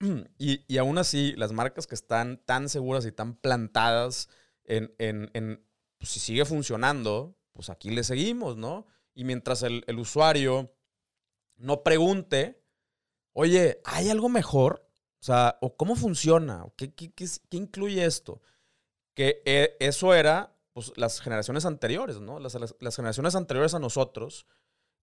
Y, 0.38 0.64
y, 0.66 0.78
aún 0.78 0.96
así, 0.96 1.34
las 1.36 1.52
marcas 1.52 1.86
que 1.86 1.94
están 1.94 2.38
tan 2.46 2.70
seguras 2.70 3.04
y 3.04 3.12
tan 3.12 3.34
plantadas 3.34 4.30
en, 4.64 4.94
en, 4.96 5.30
en 5.34 5.62
pues, 5.98 6.12
si 6.12 6.20
sigue 6.20 6.46
funcionando, 6.46 7.36
pues 7.52 7.68
aquí 7.68 7.90
le 7.90 8.02
seguimos, 8.02 8.56
¿no? 8.56 8.86
Y 9.14 9.24
mientras 9.24 9.62
el, 9.62 9.84
el 9.86 9.98
usuario 9.98 10.72
no 11.58 11.82
pregunte, 11.82 12.62
oye, 13.34 13.82
¿hay 13.84 14.08
algo 14.08 14.30
mejor? 14.30 14.88
O 15.20 15.22
sea, 15.22 15.58
o 15.60 15.76
cómo 15.76 15.96
funciona, 15.96 16.64
qué, 16.76 16.94
qué, 16.94 17.12
qué, 17.12 17.26
incluye 17.50 18.04
esto. 18.04 18.40
Que 19.14 19.42
eh, 19.44 19.76
eso 19.80 20.14
era, 20.14 20.56
pues, 20.86 20.98
las 20.98 21.20
generaciones 21.20 21.66
anteriores, 21.66 22.20
¿no? 22.20 22.38
Las, 22.40 22.54
las, 22.54 22.96
generaciones 22.96 23.34
anteriores 23.34 23.74
a 23.74 23.78
nosotros 23.78 24.46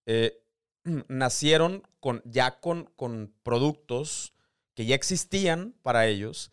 eh, 0.06 0.42
nacieron 1.08 1.84
con, 2.00 2.22
ya 2.26 2.60
con, 2.60 2.86
con 2.96 3.34
productos 3.44 4.34
que 4.74 4.86
ya 4.86 4.96
existían 4.96 5.76
para 5.84 6.08
ellos 6.08 6.52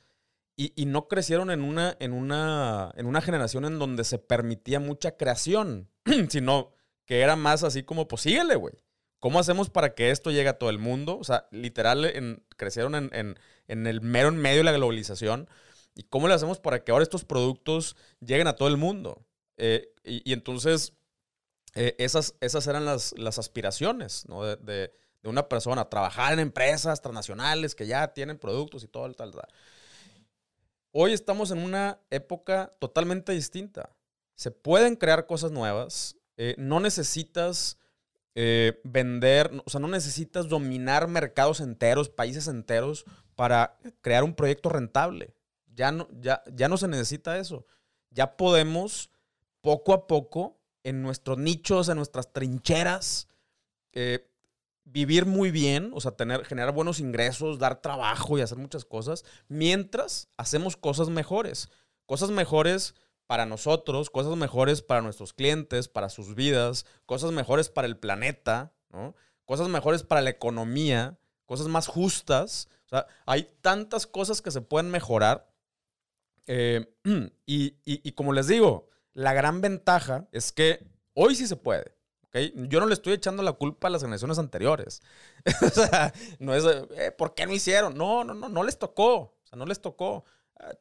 y, 0.57 0.73
y, 0.77 0.87
no 0.87 1.09
crecieron 1.09 1.51
en 1.51 1.63
una, 1.63 1.97
en, 1.99 2.13
una, 2.13 2.93
en 2.97 3.07
una 3.07 3.21
generación 3.21 3.65
en 3.65 3.79
donde 3.79 4.05
se 4.05 4.19
permitía 4.19 4.79
mucha 4.79 5.17
creación, 5.17 5.89
sino 6.29 6.75
que 7.07 7.21
era 7.21 7.35
más 7.35 7.65
así 7.65 7.83
como, 7.83 8.07
pues 8.07 8.23
síguele, 8.23 8.55
güey. 8.55 8.75
¿Cómo 9.19 9.41
hacemos 9.41 9.71
para 9.71 9.95
que 9.95 10.11
esto 10.11 10.31
llegue 10.31 10.51
a 10.51 10.59
todo 10.59 10.71
el 10.71 10.79
mundo? 10.79 11.19
O 11.19 11.25
sea, 11.25 11.49
literal, 11.51 12.05
en, 12.05 12.45
crecieron 12.57 12.95
en, 12.95 13.39
en, 13.69 13.87
el 13.87 14.01
mero 14.01 14.29
en 14.29 14.37
medio 14.37 14.59
de 14.59 14.65
la 14.65 14.73
globalización. 14.73 15.49
¿Y 15.95 16.03
cómo 16.05 16.29
le 16.29 16.35
hacemos 16.35 16.59
para 16.59 16.83
que 16.83 16.91
ahora 16.91 17.05
estos 17.05 17.25
productos 17.25 17.97
lleguen 18.21 18.49
a 18.49 18.57
todo 18.57 18.69
el 18.69 18.77
mundo? 18.77 19.25
Eh, 19.57 19.93
y, 20.03 20.33
entonces, 20.33 20.93
eh, 21.75 21.95
esas, 21.99 22.35
esas 22.41 22.67
eran 22.67 22.85
las, 22.85 23.17
las 23.17 23.39
aspiraciones 23.39 24.27
¿no? 24.29 24.45
de, 24.45 24.57
de, 24.57 24.93
una 25.29 25.49
persona, 25.49 25.89
trabajar 25.89 26.33
en 26.35 26.41
empresas 26.41 27.01
transnacionales 27.01 27.75
que 27.75 27.87
ya 27.87 28.13
tienen 28.13 28.39
productos 28.39 28.85
y 28.85 28.89
todo, 28.89 29.11
tal, 29.15 29.33
tal. 29.33 29.49
hoy 30.91 31.15
estamos 31.15 31.51
en 31.51 31.59
una 31.59 31.99
época 32.11 32.75
totalmente 32.79 33.33
distinta. 33.33 33.89
Se 34.35 34.51
pueden 34.51 34.97
crear 34.97 35.27
cosas 35.27 35.51
nuevas. 35.51 36.17
Eh, 36.37 36.55
no 36.59 36.81
necesitas 36.81 37.79
vender, 38.83 39.63
o 39.65 39.71
sea, 39.71 39.79
no 39.79 39.87
necesitas 39.87 40.49
dominar 40.49 41.07
mercados 41.07 41.61
enteros, 41.61 42.09
países 42.09 42.49
enteros 42.49 43.05
para 43.37 43.79
crear 44.01 44.25
un 44.25 44.35
proyecto 44.35 44.71
rentable. 44.71 45.34
Ya 45.75 45.93
no, 45.93 46.09
ya, 46.21 46.43
ya 46.53 46.69
no 46.69 46.77
se 46.77 46.89
necesita 46.89 47.39
eso. 47.39 47.67
Ya 48.11 48.37
podemos 48.37 49.11
poco 49.61 49.93
a 49.93 50.07
poco 50.07 50.59
en 50.83 51.03
nuestros 51.03 51.39
nichos, 51.39 51.89
en 51.89 51.97
nuestras 51.97 52.33
trincheras, 52.33 53.29
eh, 53.93 54.31
vivir 54.85 55.27
muy 55.27 55.51
bien, 55.51 55.91
o 55.95 56.01
sea, 56.01 56.13
tener, 56.13 56.45
generar 56.45 56.73
buenos 56.73 57.01
ingresos, 57.01 57.59
dar 57.59 57.81
trabajo 57.81 58.39
y 58.39 58.43
hacer 58.43 58.59
muchas 58.59 58.85
cosas, 58.85 59.25
mientras 59.49 60.29
hacemos 60.37 60.77
cosas 60.77 61.09
mejores. 61.09 61.71
Cosas 62.07 62.31
mejores 62.31 62.95
para 63.27 63.47
nosotros, 63.47 64.11
cosas 64.11 64.37
mejores 64.37 64.83
para 64.83 65.01
nuestros 65.01 65.33
clientes, 65.33 65.89
para 65.89 66.11
sus 66.11 66.35
vidas, 66.35 66.85
cosas 67.07 67.33
mejores 67.33 67.71
para 67.71 67.87
el 67.87 67.97
planeta, 67.97 68.75
cosas 69.47 69.69
mejores 69.69 70.03
para 70.03 70.21
la 70.21 70.31
economía, 70.31 71.19
cosas 71.47 71.69
más 71.69 71.87
justas. 71.87 72.69
O 72.85 72.89
sea, 72.91 73.07
hay 73.25 73.49
tantas 73.63 74.07
cosas 74.07 74.43
que 74.43 74.51
se 74.51 74.61
pueden 74.61 74.91
mejorar. 74.91 75.51
Eh, 76.47 76.87
y, 77.47 78.13
como 78.13 78.33
les 78.33 78.47
digo, 78.47 78.89
la 79.13 79.33
gran 79.33 79.61
ventaja 79.61 80.29
es 80.33 80.53
que 80.53 80.87
hoy 81.15 81.35
sí 81.35 81.47
se 81.47 81.57
puede. 81.57 81.95
Yo 82.55 82.81
no 82.81 82.87
le 82.87 82.95
estoy 82.95 83.13
echando 83.13 83.45
la 83.45 83.53
culpa 83.53 83.87
a 83.87 83.91
las 83.91 84.03
generaciones 84.03 84.41
anteriores. 84.41 85.03
o 85.63 85.69
sea, 85.69 86.13
no 86.41 86.53
es, 86.55 86.65
eh, 86.65 87.13
¿por 87.13 87.35
qué 87.35 87.47
no 87.47 87.53
hicieron? 87.53 87.97
No, 87.97 88.25
no, 88.25 88.35
no, 88.35 88.49
no 88.49 88.65
les 88.65 88.79
tocó. 88.79 89.15
O 89.15 89.41
sea, 89.45 89.57
no 89.57 89.67
les 89.67 89.81
tocó. 89.81 90.25
Ah, 90.59 90.73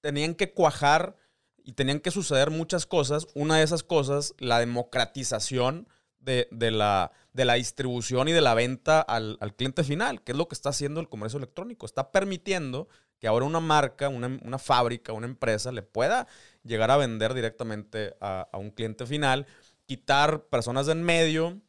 tenían 0.00 0.34
que 0.36 0.52
cuajar 0.52 1.16
y 1.64 1.72
tenían 1.72 1.98
que 1.98 2.12
suceder 2.12 2.50
muchas 2.50 2.86
cosas. 2.86 3.26
Una 3.34 3.56
de 3.56 3.64
esas 3.64 3.82
cosas, 3.82 4.34
la 4.38 4.60
democratización 4.60 5.88
de, 6.22 6.70
la, 6.70 7.12
de 7.32 7.44
la, 7.44 7.54
distribución 7.54 8.28
y 8.28 8.32
de 8.32 8.40
la 8.40 8.54
venta 8.54 9.00
al, 9.00 9.38
cliente 9.56 9.84
final, 9.84 10.22
que 10.22 10.32
es 10.32 10.38
lo 10.38 10.48
que 10.48 10.54
está 10.54 10.70
haciendo 10.70 11.00
el 11.00 11.08
comercio 11.08 11.38
electrónico. 11.38 11.86
Está 11.86 12.12
permitiendo 12.12 12.88
que 13.18 13.26
ahora 13.28 13.44
una 13.44 13.60
marca, 13.60 14.08
una, 14.08 14.58
fábrica, 14.58 15.12
una 15.12 15.26
empresa 15.26 15.72
le 15.72 15.82
pueda 15.82 16.26
llegar 16.64 16.90
a 16.90 16.96
vender 16.96 17.34
directamente 17.34 18.16
a, 18.20 18.48
un 18.54 18.70
cliente 18.70 19.06
final, 19.06 19.46
quitar 19.86 20.44
personas 20.44 20.86
de 20.86 20.92
en 20.92 21.02
medio, 21.02 21.60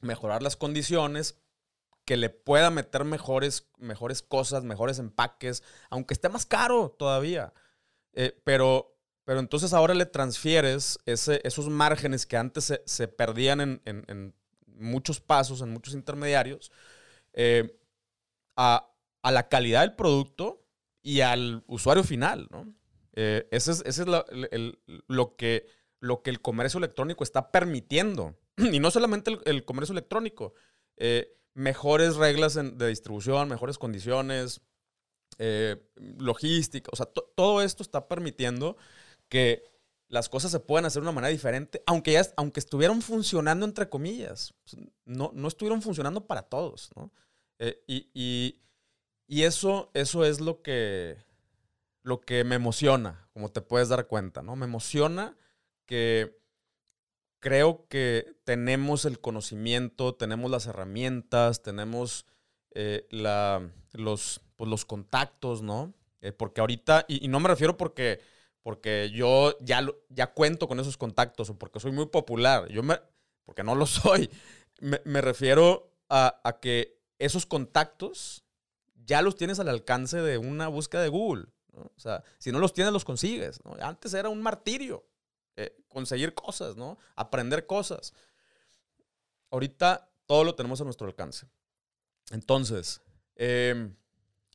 mejorar 0.00 0.42
las 0.42 0.56
condiciones, 0.56 1.38
que 2.04 2.16
le 2.16 2.30
pueda 2.30 2.70
meter 2.70 3.04
mejores, 3.04 3.68
mejores 3.78 4.22
cosas, 4.22 4.64
mejores 4.64 4.98
empaques, 4.98 5.62
aunque 5.90 6.14
esté 6.14 6.28
más 6.28 6.46
caro 6.46 6.90
todavía. 6.98 7.52
Eh, 8.12 8.38
pero 8.42 8.96
pero 9.24 9.40
entonces 9.40 9.72
ahora 9.72 9.94
le 9.94 10.06
transfieres 10.06 10.98
esos 11.04 11.68
márgenes 11.68 12.26
que 12.26 12.36
antes 12.36 12.80
se, 12.84 13.08
perdían 13.08 13.80
en, 13.84 14.34
muchos 14.66 15.20
pasos, 15.20 15.60
en 15.60 15.70
muchos 15.70 15.94
intermediarios, 15.94 16.72
eh, 17.32 17.78
a, 18.56 18.86
la 19.22 19.48
calidad 19.48 19.82
del 19.82 19.94
producto 19.94 20.66
y 21.02 21.20
al 21.20 21.62
usuario 21.66 22.02
final, 22.02 22.48
¿no? 22.50 22.74
Eh, 23.12 23.46
ese 23.50 23.72
es, 23.84 23.98
lo, 25.08 25.36
que, 25.36 25.66
lo 26.00 26.22
que 26.22 26.30
el 26.30 26.40
comercio 26.40 26.78
electrónico 26.78 27.22
está 27.22 27.50
permitiendo. 27.50 28.36
Y 28.72 28.80
no 28.80 28.90
solamente 28.90 29.38
el, 29.44 29.64
comercio 29.64 29.92
electrónico, 29.92 30.54
eh, 30.96 31.36
mejores 31.54 32.16
reglas 32.16 32.54
de 32.54 32.88
distribución, 32.88 33.48
mejores 33.48 33.78
condiciones, 33.78 34.60
logística, 36.18 36.90
o 36.92 36.96
sea, 36.96 37.06
todo 37.06 37.62
esto 37.62 37.82
está 37.82 38.08
permitiendo 38.08 38.76
que 39.30 39.64
las 40.08 40.28
cosas 40.28 40.50
se 40.50 40.60
pueden 40.60 40.84
hacer 40.84 41.00
de 41.00 41.08
una 41.08 41.14
manera 41.14 41.30
diferente, 41.30 41.82
aunque, 41.86 42.12
ya, 42.12 42.26
aunque 42.36 42.60
estuvieron 42.60 43.00
funcionando 43.00 43.64
entre 43.64 43.88
comillas. 43.88 44.52
No, 45.06 45.30
no 45.32 45.48
estuvieron 45.48 45.80
funcionando 45.80 46.26
para 46.26 46.42
todos, 46.42 46.90
¿no? 46.96 47.10
Eh, 47.58 47.82
y, 47.86 48.56
eso, 49.28 49.90
eso 49.94 50.24
es 50.24 50.40
lo 50.40 50.60
que, 50.60 51.16
lo 52.02 52.20
que 52.20 52.42
me 52.42 52.56
emociona, 52.56 53.28
como 53.32 53.50
te 53.50 53.60
puedes 53.60 53.88
dar 53.88 54.08
cuenta, 54.08 54.42
¿no? 54.42 54.56
Me 54.56 54.66
emociona 54.66 55.36
que 55.86 56.36
creo 57.38 57.86
que 57.88 58.36
tenemos 58.44 59.04
el 59.04 59.20
conocimiento, 59.20 60.16
tenemos 60.16 60.50
las 60.50 60.66
herramientas, 60.66 61.62
tenemos 61.62 62.26
eh, 62.72 63.06
la, 63.10 63.70
los, 63.92 64.40
pues, 64.56 64.68
los 64.68 64.84
contactos, 64.84 65.62
¿no? 65.62 65.94
Eh, 66.20 66.32
porque 66.32 66.60
ahorita, 66.60 67.06
y, 67.08 67.28
no 67.28 67.40
me 67.40 67.48
refiero 67.48 67.76
porque 67.76 68.20
porque 68.62 69.10
yo 69.12 69.56
ya, 69.60 69.86
ya 70.08 70.32
cuento 70.32 70.68
con 70.68 70.80
esos 70.80 70.96
contactos 70.96 71.50
o 71.50 71.58
porque 71.58 71.80
soy 71.80 71.92
muy 71.92 72.06
popular. 72.06 72.68
Yo 72.68 72.82
me, 72.82 73.00
porque 73.44 73.62
no 73.62 73.74
lo 73.74 73.86
soy. 73.86 74.30
Me, 74.80 75.20
refiero 75.20 75.92
a, 76.08 76.58
que 76.60 76.98
esos 77.18 77.46
contactos 77.46 78.44
ya 79.04 79.22
los 79.22 79.36
tienes 79.36 79.58
al 79.60 79.68
alcance 79.68 80.18
de 80.18 80.38
una 80.38 80.68
búsqueda 80.68 81.02
de 81.02 81.08
Google. 81.08 81.46
O 81.72 81.98
sea, 81.98 82.22
si 82.38 82.52
no 82.52 82.58
los 82.58 82.72
tienes, 82.72 82.92
los 82.92 83.04
consigues. 83.04 83.60
Antes 83.80 84.14
era 84.14 84.28
un 84.28 84.42
martirio 84.42 85.04
eh, 85.56 85.76
conseguir 85.88 86.34
cosas, 86.34 86.76
¿no? 86.76 86.98
Aprender 87.16 87.66
cosas. 87.66 88.14
Ahorita 89.50 90.10
todo 90.26 90.44
lo 90.44 90.54
tenemos 90.54 90.80
a 90.80 90.84
nuestro 90.84 91.06
alcance. 91.06 91.46
Entonces, 92.30 93.02
em, 93.36 93.94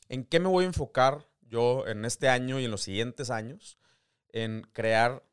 ¿en 0.08 0.24
qué 0.24 0.40
me 0.40 0.48
voy 0.48 0.64
a 0.64 0.68
enfocar 0.68 1.28
yo 1.42 1.86
en 1.86 2.04
este 2.04 2.28
año 2.28 2.58
y 2.58 2.64
en 2.64 2.70
los 2.70 2.82
siguientes 2.82 3.30
años? 3.30 3.78
En 4.30 4.62
crear 4.72 5.24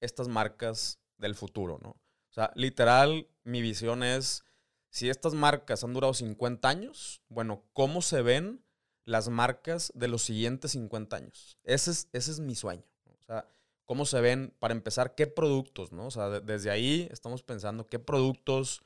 estas 0.00 0.28
marcas 0.28 0.98
del 1.18 1.34
futuro, 1.34 1.78
¿no? 1.82 1.90
O 1.90 2.32
sea, 2.34 2.50
literal, 2.54 3.28
mi 3.44 3.62
visión 3.62 4.02
es, 4.02 4.44
si 4.90 5.08
estas 5.08 5.34
marcas 5.34 5.84
han 5.84 5.92
durado 5.92 6.14
50 6.14 6.68
años, 6.68 7.22
bueno, 7.28 7.64
¿cómo 7.72 8.02
se 8.02 8.22
ven 8.22 8.64
las 9.04 9.28
marcas 9.28 9.92
de 9.94 10.08
los 10.08 10.22
siguientes 10.22 10.72
50 10.72 11.16
años? 11.16 11.58
Ese 11.62 11.92
es, 11.92 12.08
ese 12.12 12.32
es 12.32 12.40
mi 12.40 12.54
sueño. 12.54 12.84
O 13.20 13.22
sea, 13.24 13.48
¿cómo 13.84 14.04
se 14.04 14.20
ven, 14.20 14.54
para 14.58 14.74
empezar, 14.74 15.14
qué 15.14 15.26
productos, 15.26 15.92
¿no? 15.92 16.06
O 16.06 16.10
sea, 16.10 16.28
desde 16.40 16.70
ahí 16.70 17.08
estamos 17.10 17.42
pensando 17.42 17.86
qué 17.86 17.98
productos, 17.98 18.82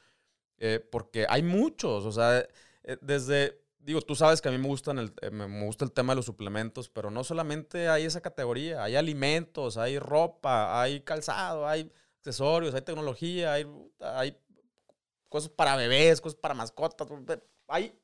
eh, 0.59 0.81
porque 0.91 1.27
hay 1.29 1.43
muchos, 1.43 2.05
o 2.05 2.13
sea, 2.13 2.41
eh, 2.41 2.99
desde 3.01 3.61
digo, 3.89 4.03
tú 4.03 4.15
sabes 4.15 4.43
que 4.43 4.51
a 4.51 4.53
mí 4.53 4.59
me, 4.59 4.69
gustan 4.69 4.99
el, 4.99 5.15
eh, 5.23 5.31
me 5.31 5.65
gusta 5.65 5.83
el 5.83 5.93
tema 5.93 6.13
de 6.13 6.17
los 6.17 6.27
suplementos, 6.27 6.91
pero 6.91 7.11
no 7.11 7.25
solamente 7.25 7.89
hay 7.89 8.05
esa 8.05 8.21
categoría, 8.21 8.85
hay 8.85 8.97
alimentos, 8.97 9.79
hay 9.79 9.99
ropa, 9.99 10.83
hay 10.83 11.01
calzado, 11.01 11.67
hay 11.67 11.91
accesorios, 12.19 12.75
hay 12.75 12.83
tecnología, 12.83 13.55
hay, 13.55 13.67
hay 14.01 14.37
cosas 15.31 15.49
para 15.49 15.75
bebés, 15.75 16.21
cosas 16.21 16.39
para 16.39 16.53
mascotas, 16.53 17.09
hay 17.67 17.99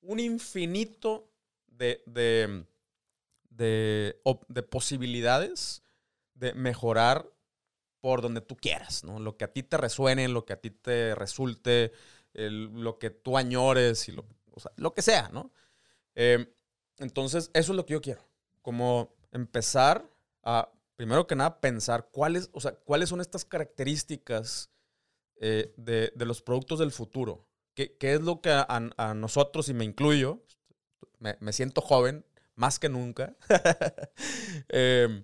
un 0.00 0.18
infinito 0.18 1.28
de, 1.66 2.02
de, 2.06 2.64
de, 3.50 4.62
posibilidades 4.62 5.82
de 6.32 6.54
mejorar 6.54 7.30
por 8.00 8.22
donde 8.22 8.40
tú 8.40 8.56
quieras, 8.56 9.04
¿no? 9.04 9.18
Lo 9.18 9.36
que 9.36 9.44
a 9.44 9.52
ti 9.52 9.62
te 9.62 9.76
resuene, 9.76 10.26
lo 10.28 10.46
que 10.46 10.54
a 10.54 10.60
ti 10.62 10.70
te 10.70 11.14
resulte, 11.14 11.92
lo 12.32 12.98
que 12.98 13.10
tú 13.10 13.36
añores 13.36 14.08
y 14.08 14.12
lo 14.12 14.24
o 14.58 14.60
sea, 14.60 14.72
lo 14.76 14.92
que 14.92 15.02
sea, 15.02 15.30
¿no? 15.32 15.50
Em, 16.14 16.46
entonces, 16.98 17.50
eso 17.54 17.72
es 17.72 17.76
lo 17.76 17.86
que 17.86 17.92
yo 17.94 18.00
quiero, 18.00 18.28
como 18.60 19.14
empezar 19.30 20.04
a, 20.42 20.70
primero 20.96 21.26
que 21.26 21.36
nada, 21.36 21.60
pensar 21.60 22.08
cuáles, 22.10 22.50
o 22.52 22.60
sea, 22.60 22.72
cuáles 22.72 23.08
son 23.08 23.20
estas 23.20 23.44
características 23.44 24.70
eh, 25.36 25.72
de, 25.76 26.12
los 26.26 26.42
productos 26.42 26.80
del 26.80 26.90
futuro. 26.90 27.46
¿Qué, 27.74 27.96
es 28.00 28.20
lo 28.20 28.40
que 28.40 28.50
a, 28.50 29.14
nosotros, 29.14 29.68
y 29.68 29.74
me 29.74 29.84
incluyo, 29.84 30.42
me, 31.20 31.52
siento 31.52 31.80
joven, 31.80 32.24
más 32.56 32.80
que 32.80 32.88
nunca, 32.88 33.36
eh, 34.68 35.22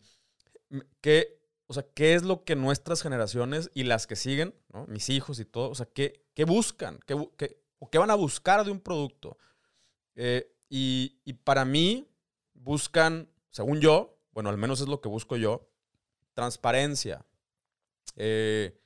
¿qué, 1.00 1.40
o 1.66 1.74
sea, 1.74 1.84
¿qué 1.94 2.14
es 2.14 2.22
lo 2.22 2.44
que 2.44 2.54
nuestras 2.54 3.02
generaciones 3.02 3.72
y 3.74 3.82
las 3.82 4.06
que 4.06 4.14
siguen, 4.14 4.54
mis 4.86 5.08
hijos 5.08 5.40
y 5.40 5.44
todo, 5.44 5.70
o 5.70 5.74
sea, 5.74 5.86
qué, 5.86 6.24
qué 6.34 6.44
buscan? 6.44 7.00
¿Qué, 7.06 7.16
qué, 7.36 7.63
o 7.84 7.90
qué 7.90 7.98
van 7.98 8.10
a 8.10 8.14
buscar 8.14 8.64
de 8.64 8.70
un 8.70 8.80
producto. 8.80 9.36
Eh, 10.14 10.50
y, 10.70 11.32
para 11.44 11.66
mí 11.66 12.08
buscan, 12.54 13.28
según 13.50 13.80
yo, 13.80 14.18
bueno, 14.32 14.48
al 14.48 14.56
menos 14.56 14.80
es 14.80 14.88
lo 14.88 15.02
que 15.02 15.08
busco 15.08 15.36
yo, 15.36 15.68
transparencia. 16.32 17.26
Eh, 18.16 18.80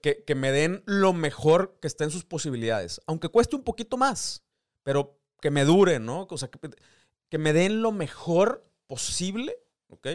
que, 0.00 0.34
me 0.34 0.50
den 0.50 0.82
lo 0.86 1.12
mejor 1.12 1.78
que 1.80 1.86
esté 1.86 2.04
en 2.04 2.10
sus 2.10 2.24
posibilidades, 2.24 3.02
aunque 3.06 3.28
cueste 3.28 3.54
un 3.54 3.62
poquito 3.62 3.98
más, 3.98 4.42
pero 4.82 5.20
que 5.42 5.50
me 5.50 5.64
dure, 5.64 6.00
¿no? 6.00 6.26
O 6.30 6.38
sea, 6.38 6.48
que, 6.48 7.38
me 7.38 7.52
den 7.52 7.82
lo 7.82 7.92
mejor 7.92 8.66
posible, 8.86 9.58
¿ok? 9.88 10.06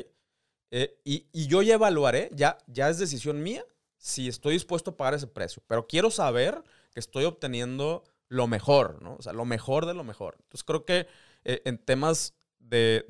Eh, 0.71 0.99
y, 1.03 1.47
yo 1.47 1.61
ya 1.61 1.75
evaluaré, 1.75 2.31
ya, 2.33 2.57
ya 2.65 2.89
es 2.89 2.97
decisión 2.97 3.43
mía, 3.43 3.63
si 3.97 4.27
estoy 4.27 4.53
dispuesto 4.53 4.91
a 4.91 4.97
pagar 4.97 5.13
ese 5.13 5.27
precio, 5.27 5.61
pero 5.67 5.85
quiero 5.85 6.09
saber 6.09 6.63
que 6.93 6.99
estoy 6.99 7.25
obteniendo 7.25 8.03
lo 8.27 8.47
mejor, 8.47 9.01
¿no? 9.01 9.15
O 9.15 9.21
sea, 9.21 9.33
lo 9.33 9.45
mejor 9.45 9.85
de 9.85 9.93
lo 9.93 10.03
mejor. 10.03 10.35
Entonces 10.39 10.63
creo 10.63 10.85
que 10.85 11.07
eh, 11.43 11.61
en 11.65 11.77
temas 11.77 12.35
de, 12.59 13.05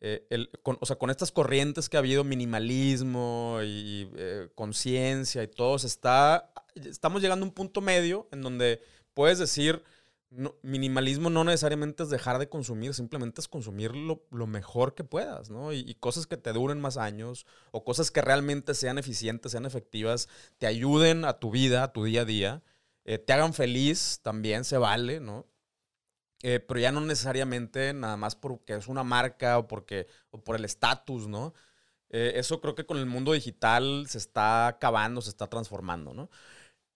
eh, 0.00 0.48
con, 0.62 0.78
o 0.80 0.86
sea, 0.86 0.96
con 0.96 1.10
estas 1.10 1.30
corrientes 1.30 1.88
que 1.88 1.96
ha 1.96 2.00
habido, 2.00 2.24
minimalismo 2.24 3.58
y 3.62 4.10
eh, 4.16 4.48
conciencia 4.54 5.42
y 5.42 5.48
todo, 5.48 5.76
está, 5.76 6.52
estamos 6.74 7.22
llegando 7.22 7.44
a 7.44 7.48
un 7.48 7.54
punto 7.54 7.80
medio 7.80 8.28
en 8.32 8.42
donde 8.42 8.82
puedes 9.14 9.38
decir, 9.38 9.84
minimalismo 10.62 11.28
no 11.28 11.42
necesariamente 11.42 12.04
es 12.04 12.10
dejar 12.10 12.38
de 12.38 12.48
consumir, 12.48 12.94
simplemente 12.94 13.40
es 13.40 13.48
consumir 13.48 13.94
lo, 13.96 14.46
mejor 14.46 14.94
que 14.94 15.02
puedas, 15.02 15.50
¿no? 15.50 15.72
Y, 15.72 15.94
cosas 15.96 16.26
que 16.26 16.36
te 16.36 16.52
duren 16.52 16.80
más 16.80 16.96
años 16.96 17.46
o 17.72 17.84
cosas 17.84 18.10
que 18.10 18.22
realmente 18.22 18.74
sean 18.74 18.98
eficientes, 18.98 19.52
sean 19.52 19.66
efectivas, 19.66 20.28
te 20.58 20.66
ayuden 20.66 21.24
a 21.24 21.34
tu 21.40 21.50
vida, 21.50 21.82
a 21.82 21.92
tu 21.92 22.04
día 22.04 22.22
a 22.22 22.24
día, 22.24 22.62
eh, 23.04 23.18
te 23.18 23.32
hagan 23.32 23.54
feliz 23.54 24.20
también, 24.22 24.64
se 24.64 24.78
vale, 24.78 25.20
¿no? 25.20 25.46
Eh, 26.42 26.60
pero 26.60 26.80
ya 26.80 26.92
no 26.92 27.00
necesariamente 27.00 27.92
nada 27.92 28.16
más 28.16 28.34
porque 28.34 28.74
es 28.74 28.88
una 28.88 29.04
marca 29.04 29.58
o, 29.58 29.68
porque, 29.68 30.06
o 30.30 30.42
por 30.42 30.56
el 30.56 30.64
estatus, 30.64 31.26
¿no? 31.28 31.54
Eh, 32.10 32.32
eso 32.36 32.60
creo 32.60 32.74
que 32.74 32.86
con 32.86 32.98
el 32.98 33.06
mundo 33.06 33.32
digital 33.32 34.06
se 34.08 34.18
está 34.18 34.68
acabando, 34.68 35.20
se 35.22 35.30
está 35.30 35.48
transformando, 35.48 36.14
¿no? 36.14 36.30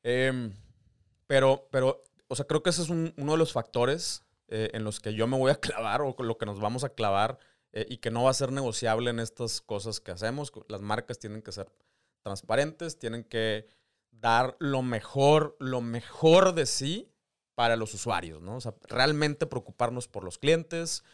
Em, 0.02 0.52
pero, 1.26 1.68
pero, 1.70 2.02
o 2.34 2.36
sea, 2.36 2.46
creo 2.46 2.62
que 2.62 2.70
ese 2.70 2.82
es 2.82 2.90
uno 2.90 3.12
de 3.14 3.38
los 3.38 3.52
factores 3.52 4.24
eh, 4.48 4.70
en 4.74 4.84
los 4.84 5.00
que 5.00 5.14
yo 5.14 5.26
me 5.26 5.38
voy 5.38 5.50
a 5.50 5.54
clavar 5.60 6.02
o 6.02 6.14
con 6.14 6.28
lo 6.28 6.36
que 6.36 6.46
nos 6.46 6.60
vamos 6.60 6.84
a 6.84 6.90
clavar 6.90 7.38
y 7.88 7.96
que 7.96 8.12
no 8.12 8.22
va 8.22 8.30
a 8.30 8.34
ser 8.34 8.52
negociable 8.52 9.10
en 9.10 9.18
estas 9.18 9.60
cosas 9.60 9.98
que 9.98 10.12
hacemos. 10.12 10.52
Las 10.68 10.80
marcas 10.80 11.18
tienen 11.18 11.42
que 11.42 11.50
ser 11.50 11.72
transparentes, 12.22 13.00
tienen 13.00 13.24
que 13.24 13.66
dar 14.10 14.56
lo 14.60 14.82
mejor, 14.82 15.56
lo 15.58 15.80
mejor 15.80 16.54
de 16.54 16.66
sí 16.66 17.10
para 17.54 17.76
los 17.76 17.94
usuarios, 17.94 18.42
¿no? 18.42 18.56
O 18.56 18.60
sea, 18.60 18.74
realmente 18.88 19.46
preocuparnos 19.46 20.08
por 20.08 20.24
los 20.24 20.38
clientes. 20.38 21.04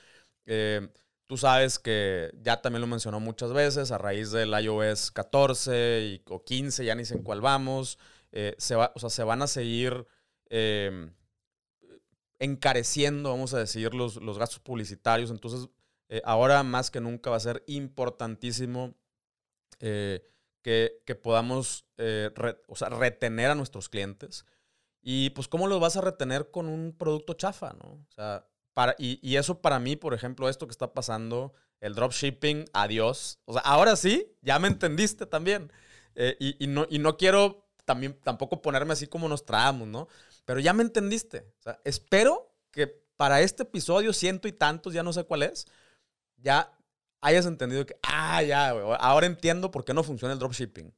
Eh, 0.46 0.88
tú 1.26 1.36
sabes 1.36 1.78
que 1.78 2.30
ya 2.42 2.62
también 2.62 2.80
lo 2.80 2.86
mencionó 2.86 3.20
muchas 3.20 3.52
veces, 3.52 3.90
a 3.90 3.98
raíz 3.98 4.30
del 4.30 4.50
iOS 4.58 5.10
14 5.10 6.00
y, 6.02 6.22
o 6.28 6.44
15, 6.44 6.84
ya 6.84 6.94
ni 6.94 7.04
sé 7.04 7.14
en 7.14 7.22
cuál 7.22 7.40
vamos, 7.40 7.98
eh, 8.32 8.54
se, 8.58 8.74
va, 8.74 8.92
o 8.94 9.00
sea, 9.00 9.10
se 9.10 9.24
van 9.24 9.42
a 9.42 9.46
seguir 9.46 10.06
em, 10.50 11.14
encareciendo, 12.38 13.30
vamos 13.30 13.54
a 13.54 13.58
decir, 13.58 13.94
los, 13.94 14.16
los 14.16 14.38
gastos 14.38 14.60
publicitarios. 14.60 15.30
Entonces, 15.30 15.68
eh, 16.08 16.20
ahora 16.24 16.62
más 16.62 16.90
que 16.90 17.00
nunca 17.00 17.30
va 17.30 17.36
a 17.36 17.40
ser 17.40 17.64
importantísimo 17.66 18.94
que, 19.78 21.00
que, 21.06 21.14
podamos 21.14 21.86
o 22.68 22.76
sea, 22.76 22.90
retener 22.90 23.50
a 23.50 23.54
nuestros 23.54 23.88
clientes. 23.88 24.44
Y 25.02 25.30
pues, 25.30 25.48
¿cómo 25.48 25.66
los 25.66 25.80
vas 25.80 25.96
a 25.96 26.02
retener 26.02 26.50
con 26.50 26.68
un 26.68 26.94
producto 26.96 27.34
chafa, 27.34 27.72
no? 27.72 27.92
O 27.92 28.12
sea, 28.14 28.46
para, 28.74 28.94
y, 28.98 29.36
eso 29.36 29.60
para 29.60 29.78
mí, 29.78 29.96
por 29.96 30.14
ejemplo, 30.14 30.48
esto 30.48 30.66
que 30.66 30.72
está 30.72 30.92
pasando, 30.92 31.54
el 31.80 31.94
dropshipping, 31.94 32.66
adiós. 32.72 33.38
O 33.46 33.54
sea, 33.54 33.62
ahora 33.62 33.96
sí, 33.96 34.36
ya 34.42 34.58
me 34.58 34.68
entendiste 34.68 35.26
también. 35.26 35.72
Eh, 36.14 36.36
y, 36.58 36.66
no, 36.66 36.86
y 36.90 36.98
no 36.98 37.16
quiero 37.16 37.66
también, 37.84 38.18
tampoco 38.22 38.60
ponerme 38.60 38.92
así 38.92 39.06
como 39.06 39.28
nos 39.28 39.44
traemos, 39.44 39.88
¿no? 39.88 40.08
Pero 40.50 40.58
ya 40.58 40.72
me 40.72 40.82
entendiste. 40.82 41.46
O 41.60 41.62
sea, 41.62 41.80
espero 41.84 42.52
que 42.72 42.88
para 43.16 43.40
este 43.40 43.62
episodio, 43.62 44.12
ciento 44.12 44.48
y 44.48 44.52
tantos, 44.52 44.92
ya 44.92 45.04
no 45.04 45.12
sé 45.12 45.22
cuál 45.22 45.44
es, 45.44 45.68
ya 46.38 46.76
hayas 47.20 47.46
entendido 47.46 47.86
que, 47.86 47.94
ah, 48.02 48.42
ya, 48.42 48.70
ahora 48.70 49.26
entiendo 49.26 49.70
por 49.70 49.84
qué 49.84 49.94
no 49.94 50.02
funciona 50.02 50.34
el 50.34 50.40
dropshipping. 50.40 50.92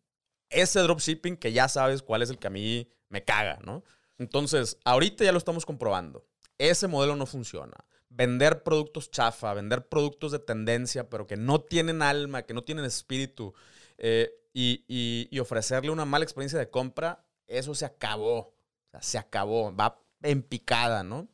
Ese 0.48 0.80
dropshipping 0.80 1.36
que 1.36 1.52
ya 1.52 1.68
sabes 1.68 2.00
cuál 2.00 2.22
es 2.22 2.30
el 2.30 2.38
que 2.38 2.46
a 2.46 2.50
mí 2.50 2.88
me 3.10 3.24
caga, 3.24 3.58
¿no? 3.62 3.84
Entonces, 4.16 4.78
ahorita 4.86 5.22
ya 5.22 5.32
lo 5.32 5.38
estamos 5.38 5.66
comprobando. 5.66 6.26
Ese 6.56 6.88
modelo 6.88 7.14
no 7.14 7.26
funciona. 7.26 7.76
Vender 8.08 8.62
productos 8.62 9.10
chafa, 9.10 9.52
vender 9.52 9.86
productos 9.86 10.32
de 10.32 10.38
tendencia, 10.38 11.10
pero 11.10 11.26
que 11.26 11.36
no 11.36 11.60
tienen 11.60 12.00
alma, 12.00 12.44
que 12.44 12.54
no 12.54 12.64
tienen 12.64 12.86
espíritu, 12.86 13.52
eh, 13.98 14.32
y, 14.54 15.38
ofrecerle 15.38 15.90
una 15.90 16.06
mala 16.06 16.24
experiencia 16.24 16.58
de 16.58 16.70
compra, 16.70 17.26
eso 17.46 17.74
se 17.74 17.84
acabó. 17.84 18.54
Se 19.00 19.18
acabó. 19.18 19.74
Va 19.74 20.02
en 20.22 20.42
picada, 20.42 21.02
¿no? 21.02 21.28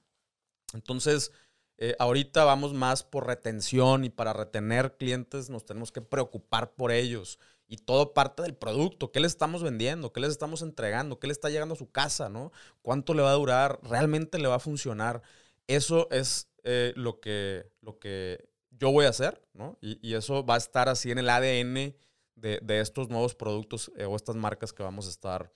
Entonces, 0.73 1.33
eh, 1.79 1.95
ahorita 1.99 2.45
vamos 2.45 2.75
más 2.75 3.05
por 3.05 3.27
retención 3.27 4.05
y 4.05 4.11
para 4.11 4.33
retener 4.33 4.97
clientes 4.97 5.49
nos 5.49 5.65
tenemos 5.65 5.93
que 5.93 6.03
preocupar 6.03 6.75
por 6.75 6.91
ellos 6.91 7.39
y 7.69 7.77
todo 7.77 8.15
parte 8.15 8.43
del 8.43 8.57
producto, 8.57 9.13
qué 9.13 9.21
le 9.21 9.27
estamos 9.27 9.63
vendiendo, 9.63 10.13
qué 10.13 10.21
les 10.21 10.31
estamos 10.31 10.63
entregando, 10.63 11.21
qué 11.21 11.27
le 11.27 11.33
está 11.33 11.51
llegando 11.51 11.75
a 11.75 11.79
su 11.79 11.91
casa, 11.91 12.29
¿no? 12.29 12.51
¿Cuánto 12.83 13.15
le 13.15 13.23
va 13.23 13.31
a 13.31 13.35
durar? 13.35 13.79
¿Realmente 13.83 14.39
le 14.39 14.49
va 14.49 14.57
a 14.57 14.61
funcionar? 14.61 15.23
Eso 15.67 16.09
es 16.11 16.49
eh, 16.65 16.93
lo, 16.97 17.21
que, 17.21 17.71
lo 17.83 17.99
que 17.99 18.49
yo 18.71 18.91
voy 18.91 19.05
a 19.05 19.11
hacer, 19.11 19.47
¿no? 19.53 19.79
Y, 19.81 20.15
eso 20.15 20.45
va 20.45 20.55
a 20.55 20.59
estar 20.59 20.89
así 20.89 21.11
en 21.11 21.19
el 21.19 21.29
ADN 21.29 21.95
de, 22.35 22.81
estos 22.81 23.11
nuevos 23.11 23.35
productos 23.35 23.93
eh, 23.97 24.05
o 24.07 24.17
estas 24.17 24.35
marcas 24.35 24.73
que 24.73 24.83
vamos 24.83 25.07
a 25.07 25.11
estar 25.11 25.53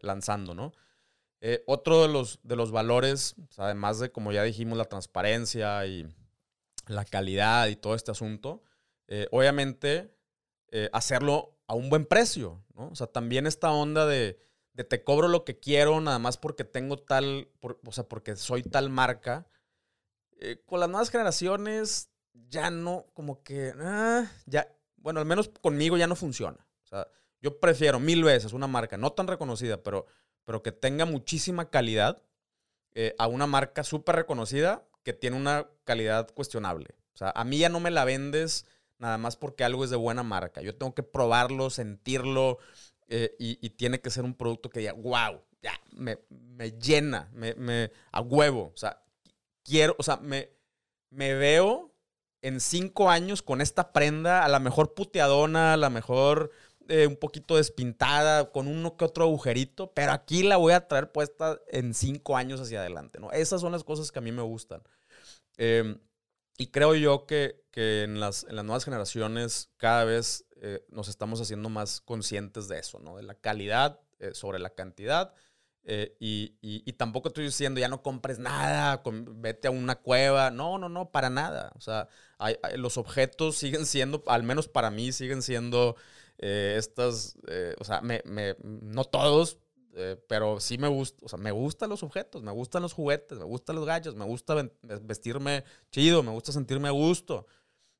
lanzando, 0.00 0.54
¿no? 0.54 0.72
Otro 1.66 2.02
de 2.02 2.08
los, 2.08 2.38
de 2.42 2.56
los 2.56 2.70
valores, 2.70 3.34
además 3.56 3.98
de, 3.98 4.12
como 4.12 4.32
ya 4.32 4.42
dijimos, 4.42 4.76
la 4.76 4.84
transparencia 4.84 5.86
y 5.86 6.06
la 6.86 7.04
calidad 7.04 7.68
y 7.68 7.76
todo 7.76 7.94
este 7.94 8.10
asunto, 8.10 8.62
obviamente 9.30 10.14
eh, 10.72 10.88
hacerlo 10.92 11.58
a 11.66 11.74
un 11.74 11.90
buen 11.90 12.06
precio, 12.06 12.64
¿no? 12.74 12.88
O 12.88 12.94
sea, 12.94 13.08
también 13.08 13.46
esta 13.46 13.72
onda 13.72 14.06
de, 14.06 14.38
te 14.88 15.02
cobro 15.02 15.26
lo 15.26 15.44
que 15.44 15.58
quiero 15.58 16.00
nada 16.00 16.20
más 16.20 16.36
porque 16.36 16.64
tengo 16.64 16.96
tal, 16.96 17.48
o 17.60 17.92
sea, 17.92 18.04
porque 18.04 18.36
soy 18.36 18.62
tal 18.62 18.88
marca. 18.88 19.48
Eh, 20.38 20.62
con 20.64 20.80
las 20.80 20.88
nuevas 20.88 21.10
generaciones 21.10 22.10
ya 22.32 22.70
no, 22.70 23.06
como 23.14 23.42
que, 23.42 23.74
ah, 23.80 24.30
ya, 24.46 24.72
bueno, 24.96 25.18
al 25.18 25.26
menos 25.26 25.50
conmigo 25.60 25.96
ya 25.96 26.06
no 26.06 26.16
funciona. 26.16 26.66
Yo 27.42 27.58
prefiero 27.58 27.98
mil 27.98 28.22
veces 28.22 28.52
una 28.52 28.66
marca 28.66 28.98
no 28.98 29.12
tan 29.12 29.26
reconocida, 29.26 29.82
pero, 29.82 30.06
pero 30.50 30.64
que 30.64 30.72
tenga 30.72 31.04
muchísima 31.04 31.70
calidad 31.70 32.24
eh, 32.96 33.14
a 33.20 33.28
una 33.28 33.46
marca 33.46 33.84
súper 33.84 34.16
reconocida 34.16 34.84
que 35.04 35.12
tiene 35.12 35.36
una 35.36 35.68
calidad 35.84 36.28
cuestionable. 36.34 36.88
O 37.14 37.18
sea, 37.18 37.30
a 37.36 37.44
mí 37.44 37.58
ya 37.58 37.68
no 37.68 37.78
me 37.78 37.92
la 37.92 38.04
vendes 38.04 38.66
nada 38.98 39.16
más 39.16 39.36
porque 39.36 39.62
algo 39.62 39.84
es 39.84 39.90
de 39.90 39.96
buena 39.96 40.24
marca. 40.24 40.60
Yo 40.60 40.74
tengo 40.74 40.92
que 40.92 41.04
probarlo, 41.04 41.70
sentirlo 41.70 42.58
eh, 43.06 43.36
y, 43.38 43.70
tiene 43.70 44.00
que 44.00 44.10
ser 44.10 44.24
un 44.24 44.34
producto 44.34 44.70
que 44.70 44.80
diga, 44.80 44.92
wow, 44.94 45.40
ya, 45.62 45.80
me, 45.92 46.18
llena, 46.80 47.30
me, 47.32 47.92
a 48.10 48.20
huevo. 48.20 48.72
O 48.74 48.76
sea, 48.76 49.04
quiero, 49.62 49.94
o 50.00 50.02
sea, 50.02 50.16
me, 50.16 50.50
me 51.10 51.34
veo 51.34 51.94
en 52.42 52.58
cinco 52.58 53.08
años 53.08 53.42
con 53.42 53.60
esta 53.60 53.92
prenda, 53.92 54.44
a 54.44 54.48
la 54.48 54.58
mejor 54.58 54.94
puteadona, 54.94 55.74
a 55.74 55.76
la 55.76 55.90
mejor 55.90 56.50
eh, 56.90 57.06
un 57.06 57.16
poquito 57.16 57.56
despintada, 57.56 58.50
con 58.50 58.68
uno 58.68 58.96
que 58.96 59.04
otro 59.04 59.24
agujerito, 59.24 59.92
pero 59.94 60.12
aquí 60.12 60.42
la 60.42 60.56
voy 60.58 60.74
a 60.74 60.86
traer 60.86 61.12
puesta 61.12 61.58
en 61.68 61.94
cinco 61.94 62.36
años 62.36 62.60
hacia 62.60 62.80
adelante, 62.80 63.18
¿no? 63.20 63.32
Esas 63.32 63.60
son 63.60 63.72
las 63.72 63.84
cosas 63.84 64.12
que 64.12 64.18
a 64.18 64.22
mí 64.22 64.32
me 64.32 64.42
gustan. 64.42 64.82
Eh, 65.56 65.96
y 66.60 66.66
creo 66.66 66.94
yo 66.94 67.24
que, 67.24 67.64
en, 67.74 68.20
las, 68.20 68.46
nuevas 68.50 68.84
generaciones 68.84 69.70
cada 69.78 70.04
vez 70.04 70.44
eh, 70.56 70.84
nos 70.90 71.08
estamos 71.08 71.40
haciendo 71.40 71.70
más 71.70 72.02
conscientes 72.02 72.68
de 72.68 72.78
eso, 72.78 72.98
¿no? 72.98 73.16
De 73.16 73.22
la 73.22 73.34
calidad 73.34 73.98
eh, 74.18 74.34
sobre 74.34 74.58
la 74.58 74.68
cantidad. 74.68 75.32
Eh, 75.84 76.14
y, 76.20 76.92
tampoco 76.98 77.28
estoy 77.28 77.44
diciendo 77.44 77.80
ya 77.80 77.88
no 77.88 78.02
compres 78.02 78.38
nada, 78.38 79.02
vete 79.36 79.68
a 79.68 79.70
una 79.70 79.94
cueva. 79.94 80.50
No, 80.50 80.76
no, 80.76 80.90
no, 80.90 81.10
para 81.10 81.30
nada. 81.30 81.72
O 81.76 81.80
sea, 81.80 82.08
los 82.76 82.98
objetos 82.98 83.56
siguen 83.56 83.86
siendo, 83.86 84.22
al 84.26 84.42
menos 84.42 84.68
para 84.68 84.90
mí, 84.90 85.12
siguen 85.12 85.40
siendo 85.40 85.96
estas, 86.40 87.36
o 87.78 87.84
sea, 87.84 88.02
no 88.62 89.04
todos, 89.04 89.58
eh, 89.92 90.16
pero 90.28 90.60
sí 90.60 90.78
me 90.78 90.86
gusta, 90.86 91.18
o 91.24 91.28
sea, 91.28 91.38
me 91.38 91.50
gustan 91.50 91.90
los 91.90 92.02
objetos, 92.02 92.42
me 92.42 92.52
gustan 92.52 92.82
los 92.82 92.92
juguetes, 92.92 93.38
me 93.38 93.44
gustan 93.44 93.76
los 93.76 93.84
gallos, 93.84 94.14
me 94.14 94.24
gusta 94.24 94.54
vestirme 95.02 95.64
chido, 95.90 96.22
me 96.22 96.30
gusta 96.30 96.52
sentirme 96.52 96.88
a 96.88 96.92
gusto. 96.92 97.46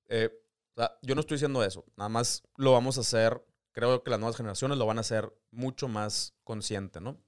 Eh, 0.09 0.31
o 0.77 0.81
sea, 0.81 0.97
yo 1.03 1.15
no 1.15 1.21
estoy 1.21 1.37
diciendo 1.37 1.65
eso, 1.65 1.85
nada 1.97 2.09
más 2.09 2.45
lo 2.57 2.73
vamos 2.73 2.97
a 2.97 3.01
hacer, 3.01 3.45
creo 3.73 4.05
que 4.05 4.11
las 4.11 4.21
nuevas 4.21 4.37
generaciones 4.37 4.79
lo 4.79 4.87
van 4.87 4.99
a 4.99 5.01
hacer 5.01 5.35
mucho 5.51 5.89
más 5.89 6.35
consciente, 6.45 7.01
¿no? 7.01 7.21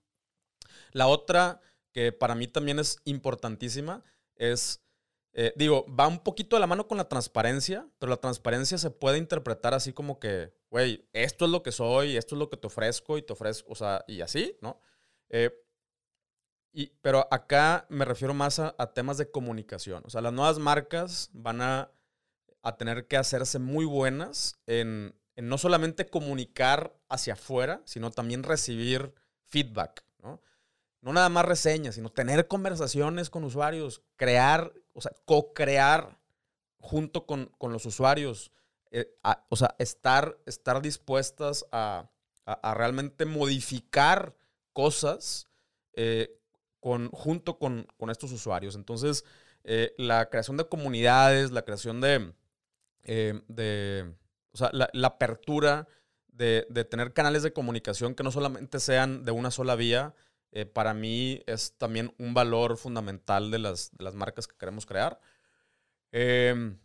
La 0.92 1.08
otra 1.08 1.60
que 1.90 2.12
para 2.12 2.34
mí 2.34 2.46
también 2.46 2.78
es 2.78 2.98
importantísima 3.04 4.04
es 4.36 4.80
eh, 5.34 5.52
digo, 5.56 5.86
va 5.88 6.06
un 6.06 6.22
poquito 6.22 6.56
de 6.56 6.60
la 6.60 6.66
mano 6.66 6.86
con 6.86 6.98
la 6.98 7.08
transparencia, 7.08 7.88
pero 7.98 8.10
la 8.10 8.18
transparencia 8.18 8.76
se 8.76 8.90
puede 8.90 9.18
interpretar 9.18 9.72
así 9.72 9.92
como 9.92 10.18
que, 10.18 10.52
güey, 10.72 11.06
esto 11.12 11.44
es 11.44 11.50
lo 11.50 11.62
que 11.62 11.70
soy, 11.70 12.16
esto 12.16 12.34
es 12.34 12.38
lo 12.38 12.48
que 12.48 12.56
te 12.56 12.66
ofrezco 12.66 13.18
y 13.18 13.22
te 13.22 13.34
ofrezco, 13.34 13.70
o 13.70 13.74
sea, 13.74 14.06
y 14.08 14.22
así, 14.22 14.56
¿no? 14.62 14.80
Eh, 15.28 15.50
y, 16.72 16.86
pero 17.02 17.28
acá 17.30 17.84
me 17.90 18.06
refiero 18.06 18.32
más 18.32 18.58
a, 18.58 18.72
temas 18.94 19.18
de 19.18 19.30
comunicación. 19.30 20.02
O 20.06 20.08
sea, 20.08 20.22
las 20.22 20.32
nuevas 20.32 20.58
marcas 20.58 21.28
van 21.34 21.60
a, 21.60 21.92
a 22.62 22.76
tener 22.78 23.06
que 23.06 23.18
hacerse 23.18 23.58
muy 23.58 23.84
buenas 23.84 24.62
en, 24.66 25.14
no 25.36 25.58
solamente 25.58 26.08
comunicar 26.08 26.98
hacia 27.10 27.34
afuera, 27.34 27.82
sino 27.84 28.10
también 28.10 28.42
recibir 28.42 29.12
feedback, 29.44 30.02
¿no? 30.22 30.40
No 31.02 31.12
nada 31.12 31.28
más 31.28 31.44
reseñas, 31.44 31.96
sino 31.96 32.08
tener 32.08 32.48
conversaciones 32.48 33.28
con 33.28 33.44
usuarios, 33.44 34.02
crear 34.16 34.72
o 34.94 35.02
sea, 35.02 35.12
co-crear 35.26 36.18
junto 36.78 37.26
con, 37.26 37.52
los 37.60 37.84
usuarios. 37.84 38.52
Eh, 38.95 39.11
o 39.49 39.57
sea, 39.57 39.74
estar, 39.78 40.38
estar 40.45 40.82
dispuestas 40.82 41.64
a, 41.72 42.11
realmente 42.74 43.24
modificar 43.24 44.36
cosas 44.74 45.49
eh, 45.95 46.38
con, 46.78 47.09
junto 47.11 47.59
con, 47.59 47.86
estos 48.11 48.32
usuarios. 48.32 48.76
Entonces, 48.76 49.24
eh, 49.64 49.95
la 49.97 50.28
creación 50.28 50.59
de 50.59 50.68
comunidades, 50.68 51.53
la 51.53 51.62
creación 51.62 52.03
de, 52.03 52.34
de 53.05 54.14
o 54.53 54.59
sea, 54.59 54.70
la, 54.72 55.09
apertura 55.09 55.88
de, 56.26 56.66
tener 56.90 57.14
canales 57.14 57.43
de 57.43 57.55
comunicación 57.55 58.14
que 58.14 58.24
no 58.24 58.30
solamente 58.30 58.78
sean 58.78 59.24
de 59.24 59.32
una 59.32 59.51
sola 59.51 59.74
vía, 59.74 60.14
para 60.74 60.93
mí 60.93 61.43
es 61.47 61.78
también 61.78 62.14
un 62.18 62.34
valor 62.34 62.76
fundamental 62.76 63.51
de 63.51 63.59
las, 63.59 63.97
de 63.97 64.05
las 64.05 64.14
marcas 64.14 64.47
que 64.47 64.59
queremos 64.59 64.84
crear. 64.84 65.18
Em, 66.11 66.78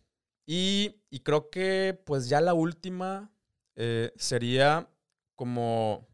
y, 0.49 1.01
creo 1.23 1.49
que 1.49 2.01
pues 2.05 2.29
ya 2.29 2.39
la 2.39 2.53
última 2.53 3.33
eh, 3.75 4.13
sería 4.15 4.89
como 5.35 6.07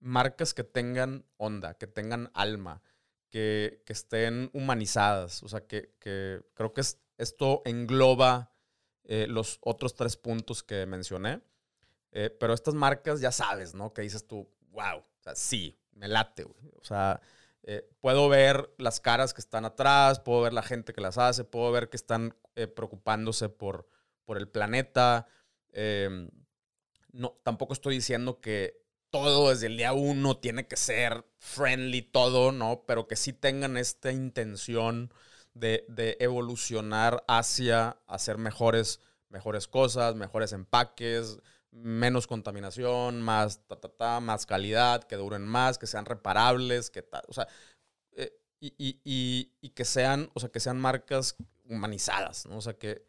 marcas 0.00 0.52
que 0.52 0.64
tengan 0.64 1.24
onda, 1.36 1.74
que 1.74 1.86
tengan 1.86 2.32
alma, 2.34 2.82
que, 3.30 3.84
estén 3.86 4.50
humanizadas. 4.52 5.44
O 5.44 5.48
sea, 5.48 5.64
que, 5.66 5.94
creo 6.00 6.72
que 6.74 6.82
esto 7.18 7.62
engloba 7.64 8.52
eh, 9.04 9.26
los 9.28 9.58
otros 9.62 9.94
tres 9.94 10.16
puntos 10.16 10.64
que 10.64 10.84
mencioné. 10.86 11.40
Eh, 12.10 12.36
pero 12.40 12.54
estas 12.54 12.74
marcas 12.74 13.20
ya 13.20 13.30
sabes, 13.30 13.74
¿no? 13.74 13.92
Que 13.92 14.02
dices 14.02 14.26
tú, 14.26 14.50
wow, 14.72 14.98
o 14.98 15.22
sea, 15.22 15.36
sí, 15.36 15.80
me 15.92 16.08
late, 16.08 16.42
güey. 16.42 16.72
O 16.80 16.84
sea, 16.84 17.20
eh, 17.64 17.88
puedo 18.00 18.28
ver 18.28 18.74
las 18.78 19.00
caras 19.00 19.34
que 19.34 19.40
están 19.40 19.64
atrás, 19.64 20.20
puedo 20.20 20.42
ver 20.42 20.52
la 20.52 20.62
gente 20.62 20.92
que 20.92 21.00
las 21.00 21.18
hace, 21.18 21.44
puedo 21.44 21.70
ver 21.70 21.90
que 21.90 21.96
están 21.96 22.36
eh, 22.56 22.66
preocupándose 22.66 23.48
por, 23.48 23.88
por 24.24 24.36
el 24.36 24.48
planeta. 24.48 25.26
Em, 25.72 26.28
no, 27.12 27.38
tampoco 27.44 27.72
estoy 27.72 27.96
diciendo 27.96 28.40
que 28.40 28.82
todo 29.10 29.50
desde 29.50 29.66
el 29.66 29.76
día 29.76 29.92
uno 29.92 30.38
tiene 30.38 30.66
que 30.66 30.76
ser 30.76 31.24
friendly, 31.38 32.02
todo, 32.02 32.50
¿no? 32.50 32.84
Pero 32.86 33.06
que 33.06 33.16
sí 33.16 33.32
tengan 33.32 33.76
esta 33.76 34.10
intención 34.10 35.12
de, 35.54 35.84
de 35.88 36.16
evolucionar 36.18 37.22
hacia 37.28 37.98
hacer 38.06 38.38
mejores, 38.38 39.00
mejores 39.28 39.68
cosas, 39.68 40.16
mejores 40.16 40.52
empaques, 40.52 41.38
menos 41.72 42.26
contaminación, 42.26 43.22
más, 43.22 43.60
más 44.20 44.46
calidad, 44.46 45.04
que 45.04 45.16
duren 45.16 45.42
más, 45.42 45.78
que 45.78 45.86
sean 45.86 46.04
reparables, 46.04 46.90
que 46.90 47.04
o 47.28 47.32
sea, 47.32 47.48
eh, 48.12 48.32
y, 48.60 49.70
que 49.74 49.84
sean, 49.84 50.30
o 50.34 50.40
sea, 50.40 50.50
que 50.50 50.60
sean 50.60 50.78
marcas 50.78 51.36
humanizadas, 51.64 52.46
¿no? 52.46 52.58
O 52.58 52.60
sea, 52.60 52.74
que 52.74 53.04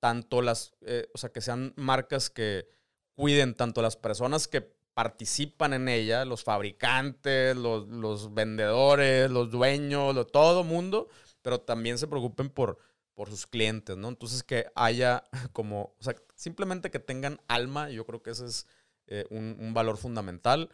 tanto 0.00 0.42
las, 0.42 0.74
eh, 0.82 1.08
o 1.12 1.18
sea, 1.18 1.30
que 1.30 1.40
sean 1.40 1.74
marcas 1.76 2.30
que 2.30 2.68
cuiden 3.14 3.54
tanto 3.54 3.82
las 3.82 3.96
personas 3.96 4.48
que 4.48 4.60
participan 4.94 5.72
en 5.72 5.88
ella, 5.88 6.24
los 6.24 6.44
fabricantes, 6.44 7.56
los, 7.56 8.32
vendedores, 8.32 9.30
los 9.30 9.50
dueños, 9.50 10.14
lo, 10.14 10.26
todo 10.26 10.62
mundo, 10.62 11.08
pero 11.42 11.60
también 11.60 11.98
se 11.98 12.06
preocupen 12.06 12.48
por, 12.48 12.78
por 13.14 13.28
sus 13.28 13.46
clientes, 13.46 13.96
¿no? 13.96 14.08
Entonces 14.08 14.44
que 14.44 14.66
haya 14.74 15.24
como, 15.52 15.94
o 15.98 16.02
sea, 16.02 16.14
simplemente 16.44 16.90
que 16.90 16.98
tengan 16.98 17.40
alma, 17.48 17.88
yo 17.88 18.04
creo 18.04 18.22
que 18.22 18.30
ese 18.30 18.44
es 18.44 18.66
eh, 19.06 19.24
un, 19.30 19.72
valor 19.72 19.96
fundamental. 19.96 20.68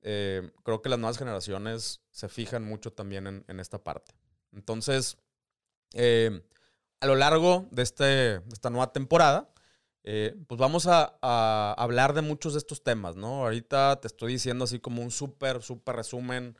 Eh, 0.00 0.52
creo 0.62 0.80
que 0.80 0.88
las 0.88 1.00
nuevas 1.00 1.18
generaciones 1.18 2.00
se 2.12 2.28
fijan 2.28 2.64
mucho 2.64 2.92
también 2.92 3.44
en, 3.48 3.60
esta 3.60 3.82
parte. 3.82 4.14
Entonces, 4.52 5.18
eh, 5.92 6.40
a 7.00 7.06
lo 7.06 7.16
largo 7.16 7.66
de, 7.72 7.82
este, 7.82 8.34
esta 8.52 8.70
nueva 8.70 8.92
temporada, 8.92 9.50
pues 10.46 10.58
vamos 10.58 10.86
a, 10.86 11.74
hablar 11.76 12.14
de 12.14 12.22
muchos 12.22 12.54
de 12.54 12.60
estos 12.60 12.82
temas, 12.82 13.16
¿no? 13.16 13.44
Ahorita 13.44 14.00
te 14.00 14.06
estoy 14.06 14.32
diciendo 14.32 14.64
así 14.64 14.78
como 14.78 15.02
un 15.02 15.10
súper, 15.10 15.62
súper 15.62 15.96
resumen. 15.96 16.56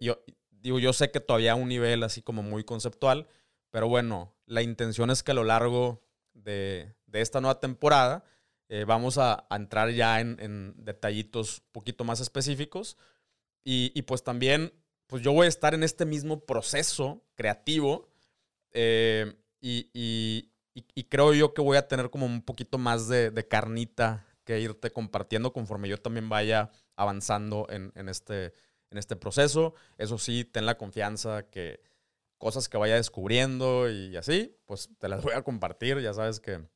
yo 0.00 0.22
digo, 0.50 0.78
yo 0.78 0.92
sé 0.92 1.10
que 1.10 1.20
todavía 1.20 1.52
a 1.52 1.56
un 1.56 1.68
nivel 1.68 2.04
así 2.04 2.22
como 2.22 2.42
muy 2.42 2.64
conceptual, 2.64 3.26
pero 3.70 3.88
bueno, 3.88 4.32
la 4.46 4.62
intención 4.62 5.10
es 5.10 5.22
que 5.22 5.32
a 5.32 5.34
lo 5.34 5.44
largo 5.44 6.05
de, 6.44 6.94
esta 7.12 7.40
nueva 7.40 7.60
temporada 7.60 8.24
eh, 8.68 8.84
vamos 8.84 9.16
a, 9.18 9.46
entrar 9.50 9.90
ya 9.90 10.20
en, 10.20 10.74
detallitos 10.76 11.58
un 11.58 11.72
poquito 11.72 12.04
más 12.04 12.20
específicos. 12.20 12.96
Y, 13.68 14.00
pues 14.02 14.22
también, 14.22 14.72
pues 15.08 15.22
yo 15.22 15.32
voy 15.32 15.46
a 15.46 15.48
estar 15.48 15.74
en 15.74 15.82
este 15.82 16.04
mismo 16.04 16.38
proceso 16.46 17.24
creativo 17.34 18.08
eh, 18.72 19.34
y, 19.60 20.52
creo 21.08 21.34
yo 21.34 21.52
que 21.52 21.62
voy 21.62 21.76
a 21.76 21.88
tener 21.88 22.10
como 22.10 22.26
un 22.26 22.42
poquito 22.42 22.78
más 22.78 23.08
de, 23.08 23.46
carnita 23.48 24.24
que 24.44 24.60
irte 24.60 24.92
compartiendo 24.92 25.52
conforme 25.52 25.88
yo 25.88 25.98
también 25.98 26.28
vaya 26.28 26.70
avanzando 26.94 27.66
en, 27.70 28.08
este, 28.08 28.52
en 28.90 28.98
este 28.98 29.16
proceso. 29.16 29.74
Eso 29.98 30.16
sí, 30.16 30.44
ten 30.44 30.64
la 30.64 30.78
confianza 30.78 31.50
que 31.50 31.80
cosas 32.38 32.68
que 32.68 32.78
vaya 32.78 32.94
descubriendo 32.96 33.90
y 33.90 34.16
así, 34.16 34.56
pues 34.66 34.90
te 34.98 35.08
las 35.08 35.22
voy 35.22 35.34
a 35.34 35.42
compartir. 35.42 36.00
Ya 36.00 36.14
sabes 36.14 36.40
que 36.40 36.66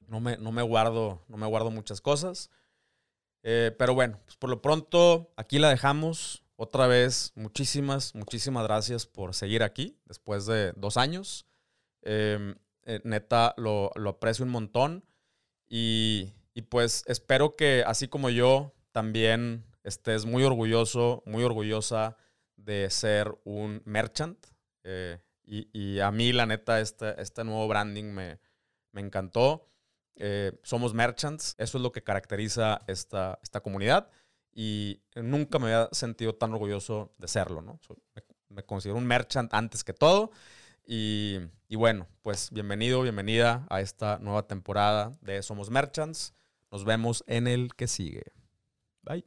no 0.00 0.20
me, 0.20 0.36
no 0.36 0.52
me, 0.52 0.62
guardo, 0.62 1.24
no 1.28 1.36
me 1.36 1.46
guardo 1.46 1.70
muchas 1.70 2.00
cosas. 2.00 2.50
Eh, 3.42 3.74
pero 3.78 3.94
bueno, 3.94 4.20
pues 4.24 4.36
por 4.36 4.50
lo 4.50 4.62
pronto 4.62 5.32
aquí 5.36 5.58
la 5.58 5.70
dejamos. 5.70 6.42
Otra 6.56 6.86
vez, 6.86 7.32
muchísimas, 7.34 8.14
muchísimas 8.14 8.64
gracias 8.64 9.06
por 9.06 9.34
seguir 9.34 9.62
aquí 9.62 9.98
después 10.04 10.46
de 10.46 10.72
dos 10.76 10.96
años. 10.96 11.46
Em, 12.02 12.54
eh, 12.84 13.00
neta, 13.04 13.54
lo, 13.56 13.90
lo, 13.96 14.10
aprecio 14.10 14.44
un 14.44 14.50
montón. 14.50 15.04
Y, 15.68 16.34
y 16.54 16.62
pues 16.62 17.04
espero 17.06 17.56
que 17.56 17.82
así 17.86 18.06
como 18.08 18.30
yo, 18.30 18.74
también 18.92 19.64
estés 19.82 20.26
muy 20.26 20.44
orgulloso, 20.44 21.22
muy 21.26 21.42
orgullosa 21.42 22.16
de 22.56 22.88
ser 22.90 23.34
un 23.44 23.82
merchant, 23.84 24.38
eh, 24.84 25.18
y, 25.44 25.98
a 26.00 26.10
mí, 26.10 26.32
la 26.32 26.46
neta, 26.46 26.80
este, 26.80 27.20
este 27.20 27.44
nuevo 27.44 27.68
branding 27.68 28.04
me, 28.12 28.38
encantó. 28.94 29.68
Eh, 30.16 30.52
somos 30.62 30.94
merchants, 30.94 31.54
eso 31.58 31.78
es 31.78 31.82
lo 31.82 31.92
que 31.92 32.02
caracteriza 32.02 32.80
esta, 32.86 33.38
esta 33.42 33.60
comunidad 33.60 34.10
y 34.54 35.00
nunca 35.14 35.58
me 35.58 35.72
había 35.72 35.88
sentido 35.92 36.34
tan 36.34 36.52
orgulloso 36.52 37.12
de 37.18 37.28
serlo, 37.28 37.62
¿no? 37.62 37.80
me, 38.50 38.62
considero 38.64 38.98
un 38.98 39.06
merchant 39.06 39.52
antes 39.54 39.82
que 39.82 39.94
todo 39.94 40.30
y, 40.86 41.38
y, 41.68 41.76
bueno, 41.76 42.06
pues 42.22 42.50
bienvenido, 42.50 43.02
bienvenida 43.02 43.66
a 43.70 43.80
esta 43.80 44.18
nueva 44.18 44.46
temporada 44.46 45.12
de 45.20 45.42
Somos 45.42 45.70
Merchants. 45.70 46.34
Nos 46.70 46.84
vemos 46.84 47.22
en 47.26 47.46
el 47.46 47.74
que 47.74 47.86
sigue. 47.86 48.24
Bye. 49.02 49.24